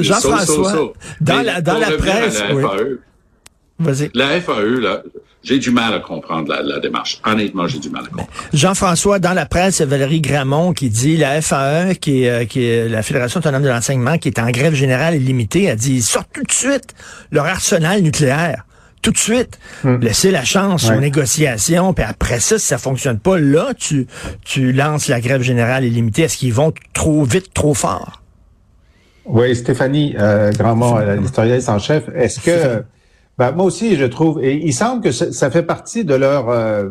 Jean-François, 0.00 0.92
dans, 1.20 1.42
la, 1.42 1.60
dans 1.60 1.78
la 1.78 1.92
presse. 1.92 2.40
La 2.40 2.48
FAE, 2.48 2.98
Vas-y. 3.78 4.10
La 4.12 4.40
FAE, 4.40 4.80
là, 4.80 5.02
j'ai 5.42 5.58
du 5.58 5.70
mal 5.70 5.94
à 5.94 6.00
comprendre 6.00 6.52
la, 6.52 6.80
démarche. 6.80 7.20
Honnêtement, 7.24 7.66
j'ai 7.68 7.78
du 7.78 7.90
mal 7.90 8.04
à 8.04 8.08
comprendre. 8.08 8.30
Jean-François, 8.52 9.20
dans 9.20 9.32
la 9.32 9.46
presse, 9.46 9.80
Valérie 9.80 10.20
Gramont 10.20 10.72
qui 10.72 10.90
dit 10.90 11.16
la 11.16 11.40
FAE, 11.40 11.94
qui 11.94 12.24
est, 12.24 12.30
euh, 12.30 12.44
qui 12.44 12.64
est 12.64 12.88
la 12.88 13.02
Fédération 13.02 13.38
autonome 13.38 13.62
de 13.62 13.68
l'enseignement, 13.68 14.18
qui 14.18 14.28
est 14.28 14.38
en 14.38 14.50
grève 14.50 14.74
générale 14.74 15.14
et 15.14 15.18
limitée, 15.18 15.70
a 15.70 15.76
dit 15.76 15.94
ils 15.94 16.02
sortent 16.02 16.32
tout 16.32 16.42
de 16.42 16.52
suite 16.52 16.94
leur 17.30 17.46
arsenal 17.46 18.02
nucléaire 18.02 18.64
tout 19.02 19.10
de 19.10 19.18
suite. 19.18 19.58
Laisser 19.84 20.30
la 20.30 20.44
chance 20.44 20.90
aux 20.90 21.00
négociations, 21.00 21.92
puis 21.94 22.04
après 22.04 22.40
ça, 22.40 22.58
si 22.58 22.66
ça 22.66 22.78
fonctionne 22.78 23.18
pas, 23.18 23.38
là, 23.38 23.72
tu, 23.76 24.06
tu 24.44 24.72
lances 24.72 25.08
la 25.08 25.20
grève 25.20 25.42
générale 25.42 25.84
illimitée. 25.84 26.22
Est-ce 26.22 26.36
qu'ils 26.36 26.54
vont 26.54 26.72
trop 26.92 27.24
vite, 27.24 27.52
trop 27.54 27.74
fort? 27.74 28.22
Oui, 29.24 29.54
Stéphanie 29.54 30.14
euh, 30.18 30.50
Grandmont, 30.52 30.98
l'historienne 30.98 31.62
en 31.68 31.78
chef, 31.78 32.04
est-ce 32.14 32.40
que... 32.40 32.84
Ben, 33.38 33.52
moi 33.52 33.64
aussi, 33.64 33.96
je 33.96 34.04
trouve, 34.04 34.44
et 34.44 34.54
il 34.54 34.74
semble 34.74 35.02
que 35.02 35.12
ça, 35.12 35.50
fait 35.50 35.62
partie 35.62 36.04
de 36.04 36.14
leur... 36.14 36.50
Euh, 36.50 36.90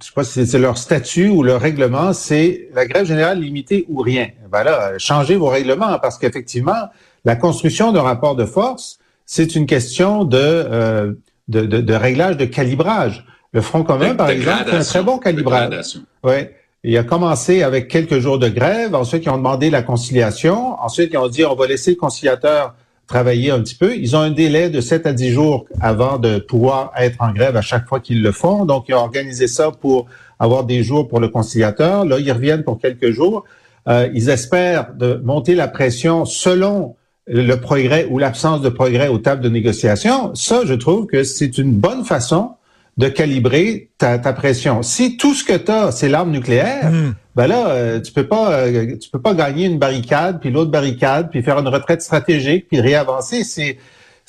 je 0.00 0.06
sais 0.06 0.12
pas 0.12 0.24
si 0.24 0.44
c'est 0.44 0.58
leur 0.58 0.76
statut 0.76 1.28
ou 1.28 1.44
leur 1.44 1.60
règlement, 1.60 2.12
c'est 2.12 2.68
la 2.74 2.84
grève 2.84 3.06
générale 3.06 3.40
limitée 3.40 3.84
ou 3.88 4.00
rien. 4.00 4.28
Ben 4.50 4.64
là, 4.64 4.98
changez 4.98 5.36
vos 5.36 5.46
règlements 5.48 5.98
parce 6.00 6.18
qu'effectivement, 6.18 6.88
la 7.24 7.36
construction 7.36 7.92
d'un 7.92 8.02
rapport 8.02 8.34
de 8.34 8.44
force, 8.44 8.98
c'est 9.24 9.54
une 9.54 9.66
question 9.66 10.24
de, 10.24 10.36
euh, 10.36 11.12
de, 11.48 11.62
de, 11.62 11.80
de, 11.80 11.94
réglage, 11.94 12.36
de 12.36 12.44
calibrage. 12.44 13.24
Le 13.52 13.60
Front 13.60 13.82
commun, 13.82 14.14
par 14.14 14.30
exemple, 14.30 14.64
c'est 14.66 14.76
un 14.76 14.84
très 14.84 15.02
bon 15.02 15.18
calibrage. 15.18 15.98
Ouais. 16.22 16.54
Il 16.84 16.96
a 16.96 17.02
commencé 17.02 17.62
avec 17.62 17.88
quelques 17.88 18.18
jours 18.18 18.38
de 18.38 18.48
grève. 18.48 18.94
Ensuite, 18.94 19.24
ils 19.24 19.30
ont 19.30 19.36
demandé 19.38 19.70
la 19.70 19.82
conciliation. 19.82 20.80
Ensuite, 20.80 21.10
ils 21.12 21.18
ont 21.18 21.28
dit 21.28 21.44
on 21.44 21.54
va 21.54 21.66
laisser 21.66 21.92
le 21.92 21.96
conciliateur 21.96 22.74
travailler 23.06 23.50
un 23.50 23.60
petit 23.60 23.74
peu. 23.74 23.96
Ils 23.96 24.14
ont 24.14 24.20
un 24.20 24.30
délai 24.30 24.68
de 24.68 24.80
7 24.80 25.06
à 25.06 25.12
10 25.12 25.30
jours 25.30 25.64
avant 25.80 26.18
de 26.18 26.38
pouvoir 26.38 26.92
être 26.96 27.16
en 27.20 27.32
grève 27.32 27.56
à 27.56 27.62
chaque 27.62 27.88
fois 27.88 28.00
qu'ils 28.00 28.22
le 28.22 28.30
font. 28.32 28.64
Donc, 28.66 28.84
ils 28.88 28.94
ont 28.94 28.98
organisé 28.98 29.48
ça 29.48 29.70
pour 29.72 30.06
avoir 30.38 30.64
des 30.64 30.82
jours 30.84 31.08
pour 31.08 31.18
le 31.18 31.28
conciliateur. 31.28 32.04
Là, 32.04 32.18
ils 32.20 32.30
reviennent 32.30 32.62
pour 32.62 32.78
quelques 32.78 33.10
jours. 33.10 33.44
Euh, 33.88 34.08
ils 34.14 34.28
espèrent 34.28 34.92
de 34.94 35.20
monter 35.24 35.54
la 35.54 35.68
pression 35.68 36.26
selon 36.26 36.96
le 37.28 37.54
progrès 37.56 38.06
ou 38.10 38.18
l'absence 38.18 38.62
de 38.62 38.68
progrès 38.68 39.08
aux 39.08 39.18
tables 39.18 39.42
de 39.42 39.48
négociation. 39.48 40.34
Ça, 40.34 40.62
je 40.64 40.74
trouve 40.74 41.06
que 41.06 41.24
c'est 41.24 41.58
une 41.58 41.72
bonne 41.72 42.04
façon 42.04 42.52
de 42.96 43.08
calibrer 43.08 43.90
ta, 43.96 44.18
ta 44.18 44.32
pression. 44.32 44.82
Si 44.82 45.16
tout 45.16 45.32
ce 45.32 45.44
que 45.44 45.56
tu 45.56 45.70
as, 45.70 45.92
c'est 45.92 46.08
l'arme 46.08 46.32
nucléaire, 46.32 46.90
hmm. 46.90 47.14
ben 47.36 47.46
là, 47.46 47.68
euh, 47.68 48.00
tu 48.00 48.12
peux 48.12 48.26
pas 48.26 48.52
euh, 48.52 48.96
tu 48.96 49.08
peux 49.08 49.20
pas 49.20 49.34
gagner 49.34 49.66
une 49.66 49.78
barricade, 49.78 50.40
puis 50.40 50.50
l'autre 50.50 50.72
barricade, 50.72 51.30
puis 51.30 51.42
faire 51.42 51.58
une 51.58 51.68
retraite 51.68 52.02
stratégique, 52.02 52.66
puis 52.68 52.80
réavancer. 52.80 53.44
C'est 53.44 53.78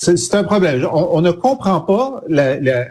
c'est 0.01 0.34
un 0.36 0.46
problème. 0.46 0.88
On, 0.94 1.20
ne 1.20 1.32
comprend 1.32 1.82
pas 1.82 2.24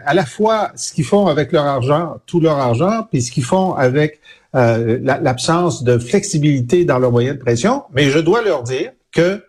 à 0.05 0.13
la 0.13 0.25
fois 0.27 0.69
ce 0.75 0.93
qu'ils 0.93 1.05
font 1.05 1.25
avec 1.25 1.51
leur 1.51 1.65
argent, 1.65 2.17
tout 2.27 2.39
leur 2.39 2.59
argent, 2.59 3.07
puis 3.09 3.23
ce 3.23 3.31
qu'ils 3.31 3.43
font 3.43 3.73
avec 3.73 4.19
euh, 4.55 4.99
l'absence 5.01 5.83
de 5.83 5.97
flexibilité 5.97 6.85
dans 6.85 6.99
leur 6.99 7.11
moyen 7.11 7.33
de 7.33 7.39
pression. 7.39 7.81
Mais 7.95 8.11
je 8.11 8.19
dois 8.19 8.43
leur 8.43 8.61
dire 8.61 8.91
que 9.11 9.43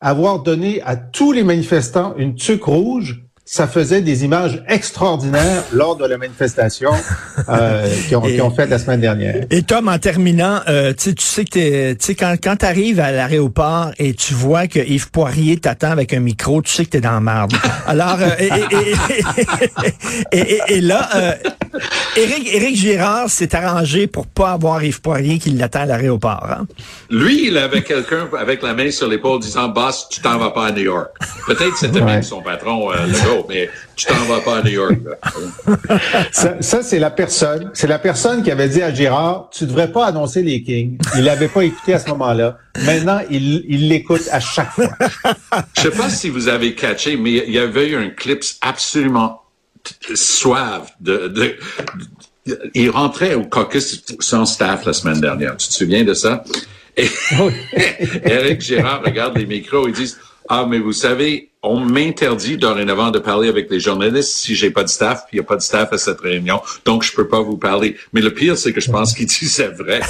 avoir 0.00 0.42
donné 0.42 0.80
à 0.82 0.96
tous 0.96 1.32
les 1.32 1.42
manifestants 1.42 2.14
une 2.16 2.34
tuque 2.34 2.64
rouge, 2.64 3.22
ça 3.52 3.66
faisait 3.66 4.00
des 4.00 4.24
images 4.24 4.62
extraordinaires 4.68 5.64
lors 5.72 5.96
de 5.96 6.06
la 6.06 6.16
manifestation 6.18 6.92
euh, 7.48 7.92
qu'ils 8.06 8.16
ont, 8.16 8.20
qu 8.20 8.40
ont 8.40 8.50
faite 8.52 8.70
la 8.70 8.78
semaine 8.78 9.00
dernière. 9.00 9.44
Et 9.50 9.62
Tom, 9.62 9.88
en 9.88 9.98
terminant, 9.98 10.60
euh, 10.68 10.92
tu 10.96 11.12
sais 11.18 11.44
que 11.44 11.94
tu 11.94 11.98
sais 11.98 12.14
quand, 12.14 12.36
quand 12.40 12.56
tu 12.56 12.66
arrives 12.66 13.00
à 13.00 13.10
l'aéroport 13.10 13.90
et 13.98 14.14
tu 14.14 14.34
vois 14.34 14.68
que 14.68 14.78
Yves 14.78 15.10
Poirier 15.10 15.56
t'attend 15.56 15.90
avec 15.90 16.14
un 16.14 16.20
micro, 16.20 16.62
tu 16.62 16.70
sais 16.70 16.84
que 16.84 16.90
tu 16.90 16.96
es 16.98 17.00
dans 17.00 17.10
la 17.10 17.20
marde. 17.20 17.52
Alors, 17.88 18.18
euh, 18.20 18.28
et, 18.38 18.50
et, 20.32 20.38
et, 20.38 20.60
et, 20.68 20.80
là, 20.80 21.08
euh, 21.16 21.32
Éric, 22.16 22.52
Éric 22.52 22.76
Girard 22.76 23.30
s'est 23.30 23.54
arrangé 23.54 24.06
pour 24.06 24.26
pas 24.26 24.52
avoir 24.52 24.82
Yves 24.82 25.00
Poirier 25.00 25.38
qui 25.38 25.50
l'attend 25.50 25.80
à 25.80 25.86
l'aéroport. 25.86 26.46
Hein? 26.50 26.66
Lui, 27.08 27.46
il 27.46 27.56
avait 27.56 27.82
quelqu'un 27.82 28.28
avec 28.36 28.62
la 28.62 28.74
main 28.74 28.90
sur 28.90 29.08
l'épaule 29.08 29.40
disant, 29.40 29.68
boss, 29.68 30.08
tu 30.10 30.20
t'en 30.20 30.36
vas 30.38 30.50
pas 30.50 30.66
à 30.66 30.72
New 30.72 30.82
York. 30.82 31.08
Peut-être 31.46 31.76
c'était 31.76 32.00
même 32.00 32.22
son 32.22 32.42
patron, 32.42 32.90
le 32.90 33.12
gars 33.12 33.44
mais 33.48 33.70
tu 33.94 34.06
t'en 34.06 34.14
vas 34.24 34.40
pas 34.40 34.58
à 34.58 34.62
New 34.62 34.70
York. 34.70 34.98
ça, 36.32 36.82
c'est 36.82 36.98
la 36.98 37.10
personne, 37.10 37.70
c'est 37.74 37.86
la 37.86 37.98
personne 37.98 38.42
qui 38.42 38.50
avait 38.50 38.68
dit 38.68 38.82
à 38.82 38.92
Girard, 38.92 39.48
tu 39.52 39.66
devrais 39.66 39.92
pas 39.92 40.06
annoncer 40.06 40.42
les 40.42 40.62
Kings. 40.62 40.98
Il 41.16 41.24
l'avait 41.24 41.48
pas 41.48 41.62
écouté 41.62 41.94
à 41.94 41.98
ce 42.00 42.08
moment-là. 42.10 42.58
Maintenant, 42.84 43.20
il 43.30 43.88
l'écoute 43.88 44.28
à 44.32 44.40
chaque 44.40 44.72
fois. 44.72 44.90
Je 45.76 45.82
sais 45.82 45.90
pas 45.90 46.08
si 46.08 46.28
vous 46.28 46.48
avez 46.48 46.74
catché, 46.74 47.16
mais 47.16 47.44
il 47.46 47.52
y 47.52 47.58
avait 47.58 47.88
eu 47.88 47.96
un 47.96 48.10
clip 48.10 48.42
absolument 48.62 49.42
suave 50.14 50.90
de, 51.00 51.56
il 52.74 52.90
rentrait 52.90 53.34
au 53.34 53.44
caucus 53.44 54.02
sans 54.20 54.46
staff 54.46 54.84
la 54.84 54.92
semaine 54.92 55.20
dernière. 55.20 55.56
Tu 55.56 55.68
te 55.68 55.74
souviens 55.74 56.04
de 56.04 56.14
ça? 56.14 56.44
Et 56.96 57.08
Eric 58.24 58.60
Girard 58.62 59.02
regarde 59.04 59.38
les 59.38 59.46
micros 59.46 59.88
et 59.88 59.92
dit 59.92 60.14
ah, 60.52 60.66
mais 60.68 60.80
vous 60.80 60.92
savez, 60.92 61.50
on 61.62 61.78
m'interdit 61.78 62.56
dorénavant 62.56 63.12
de 63.12 63.20
parler 63.20 63.48
avec 63.48 63.70
les 63.70 63.78
journalistes 63.78 64.32
si 64.32 64.56
j'ai 64.56 64.70
pas 64.70 64.82
de 64.82 64.88
staff, 64.88 65.26
puis 65.28 65.36
il 65.36 65.40
n'y 65.40 65.44
a 65.44 65.46
pas 65.46 65.54
de 65.54 65.62
staff 65.62 65.92
à 65.92 65.98
cette 65.98 66.20
réunion, 66.20 66.60
donc 66.84 67.04
je 67.04 67.12
peux 67.12 67.28
pas 67.28 67.40
vous 67.40 67.56
parler. 67.56 67.96
Mais 68.12 68.20
le 68.20 68.34
pire, 68.34 68.58
c'est 68.58 68.72
que 68.72 68.80
je 68.80 68.90
pense 68.90 69.14
qu'il 69.14 69.26
dit 69.26 69.34
c'est 69.46 69.68
vrai. 69.68 70.00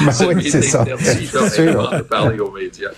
ben 0.00 0.12
oui, 0.36 0.50
c'est 0.50 1.32
dorénavant 1.32 1.96
de 1.96 2.02
parler 2.02 2.38
aux 2.38 2.52
médias. 2.52 2.90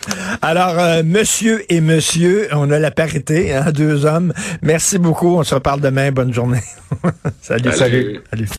Alors, 0.43 0.79
euh, 0.79 1.03
monsieur 1.03 1.65
et 1.73 1.81
monsieur, 1.81 2.49
on 2.53 2.71
a 2.71 2.79
la 2.79 2.91
parité, 2.91 3.55
hein, 3.55 3.73
deux 3.73 4.05
hommes. 4.05 4.35
Merci 4.61 4.99
beaucoup. 4.99 5.39
On 5.39 5.43
se 5.43 5.55
reparle 5.55 5.81
demain. 5.81 6.13
Bonne 6.13 6.35
journée. 6.35 6.61
Salut. 7.41 7.73
Salut. 7.73 8.21
Salut. 8.31 8.49